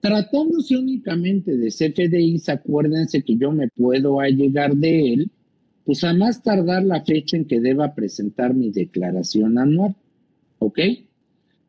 [0.01, 5.31] Tratándose únicamente de CFDIs, acuérdense que yo me puedo allegar de él,
[5.85, 9.95] pues a más tardar la fecha en que deba presentar mi declaración anual.
[10.59, 10.79] ¿Ok?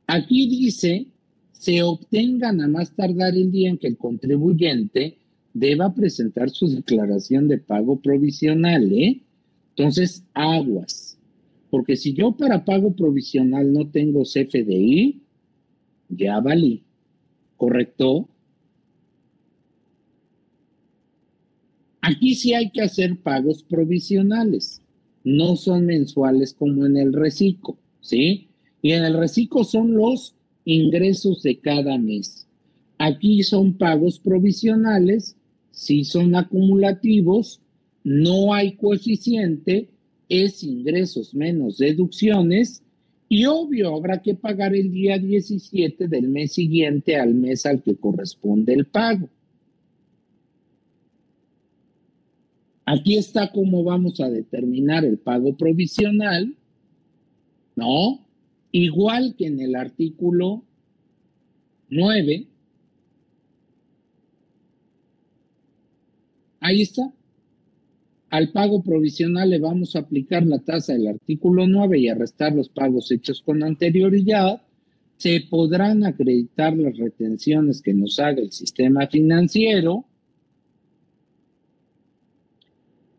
[0.09, 1.07] Aquí dice
[1.59, 5.19] se obtengan a más tardar el día en que el contribuyente
[5.53, 9.23] deba presentar su declaración de pago provisional, ¿eh?
[9.71, 11.19] Entonces, aguas.
[11.69, 15.21] Porque si yo para pago provisional no tengo CFDI,
[16.09, 16.85] ya valí.
[17.57, 18.29] ¿Correcto?
[22.01, 24.81] Aquí sí hay que hacer pagos provisionales.
[25.25, 28.49] No son mensuales como en el reciclo, ¿sí?
[28.81, 30.38] Y en el reciclo son los
[30.69, 32.47] ingresos de cada mes.
[32.99, 35.35] Aquí son pagos provisionales,
[35.71, 37.61] si son acumulativos,
[38.05, 39.89] no hay coeficiente,
[40.29, 42.83] es ingresos menos deducciones
[43.31, 47.97] y obvio habrá que pagar el día 17 del mes siguiente al mes al que
[47.97, 49.29] corresponde el pago.
[52.85, 56.55] Aquí está cómo vamos a determinar el pago provisional,
[57.75, 58.28] ¿no?
[58.73, 60.63] Igual que en el artículo
[61.89, 62.47] 9,
[66.61, 67.13] ahí está.
[68.31, 72.55] Al pago provisional le vamos a aplicar la tasa del artículo 9 y a restar
[72.55, 74.61] los pagos hechos con anterioridad.
[75.17, 80.05] Se podrán acreditar las retenciones que nos haga el sistema financiero.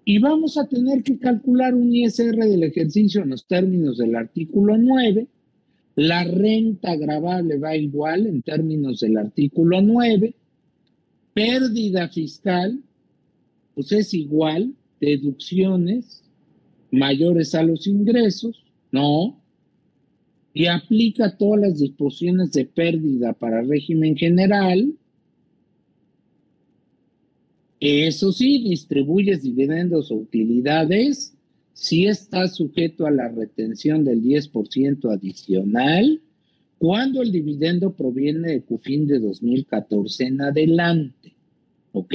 [0.06, 4.78] Y vamos a tener que calcular un ISR del ejercicio en los términos del artículo
[4.78, 5.28] 9
[6.00, 10.34] la renta grabable va igual en términos del artículo 9.
[11.34, 12.82] Pérdida fiscal,
[13.76, 16.24] pues es igual, deducciones
[16.90, 18.64] mayores a los ingresos,
[18.94, 19.42] ¿no?
[20.54, 24.94] Y aplica todas las disposiciones de pérdida para régimen general.
[27.82, 31.36] Eso sí, distribuyes dividendos o utilidades
[31.80, 36.22] si está sujeto a la retención del 10% adicional
[36.78, 41.34] cuando el dividendo proviene de CUFIN de 2014 en adelante.
[41.94, 42.14] ¿Ok?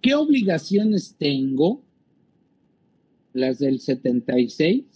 [0.00, 1.82] ¿Qué obligaciones tengo?
[3.34, 4.86] Las del 76,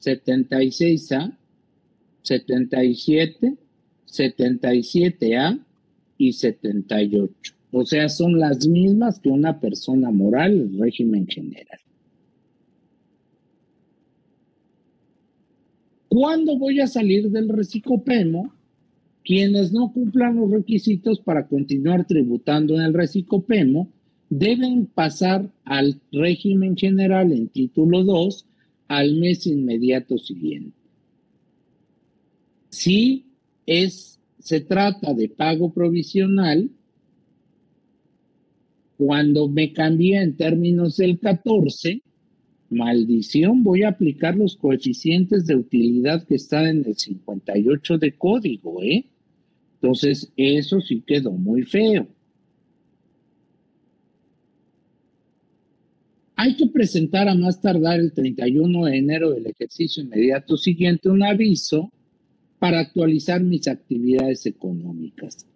[0.00, 1.36] 76A,
[2.22, 3.56] 77,
[4.06, 5.64] 77A
[6.16, 7.59] y 78.
[7.72, 11.78] O sea, son las mismas que una persona moral, el régimen general.
[16.08, 18.52] ¿Cuándo voy a salir del recicopemo?
[19.22, 23.88] Quienes no cumplan los requisitos para continuar tributando en el recicopemo
[24.28, 28.46] deben pasar al régimen general en título 2
[28.88, 30.76] al mes inmediato siguiente.
[32.70, 33.26] Si
[33.66, 36.70] es, se trata de pago provisional,
[39.00, 42.02] cuando me cambié en términos del 14,
[42.68, 48.82] maldición, voy a aplicar los coeficientes de utilidad que están en el 58 de código,
[48.82, 49.06] ¿eh?
[49.80, 52.08] Entonces, eso sí quedó muy feo.
[56.36, 61.22] Hay que presentar a más tardar el 31 de enero del ejercicio inmediato siguiente un
[61.22, 61.90] aviso
[62.58, 65.46] para actualizar mis actividades económicas.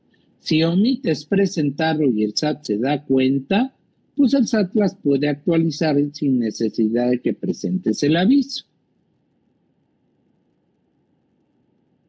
[0.45, 3.75] Si omites presentarlo y el SAT se da cuenta,
[4.15, 8.66] pues el SAT las puede actualizar sin necesidad de que presentes el aviso.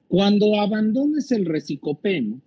[0.09, 2.41] Cuando abandones el recicopemo,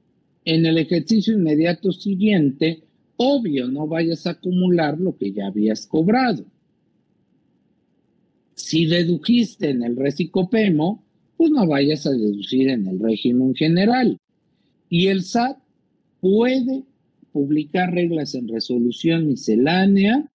[0.44, 2.82] en el ejercicio inmediato siguiente,
[3.16, 6.44] obvio, no vayas a acumular lo que ya habías cobrado.
[8.56, 11.02] Si dedujiste en el recicopemo,
[11.38, 14.18] pues no vayas a deducir en el régimen general.
[14.90, 15.56] Y el SAT
[16.20, 16.84] puede
[17.32, 20.30] publicar reglas en resolución miscelánea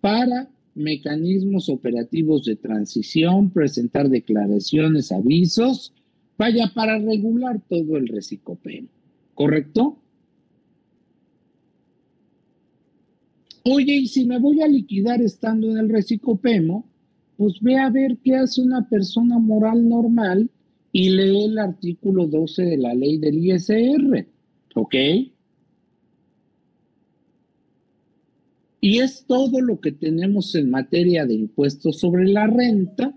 [0.00, 5.92] para mecanismos operativos de transición, presentar declaraciones, avisos,
[6.36, 8.88] vaya para regular todo el recicopemo,
[9.34, 9.98] ¿correcto?
[13.64, 16.84] Oye, y si me voy a liquidar estando en el recicopemo,
[17.36, 20.50] pues ve a ver qué hace una persona moral normal
[20.92, 24.26] y lee el artículo 12 de la ley del ISR,
[24.76, 24.94] ¿ok?
[28.80, 33.14] Y es todo lo que tenemos en materia de impuestos sobre la renta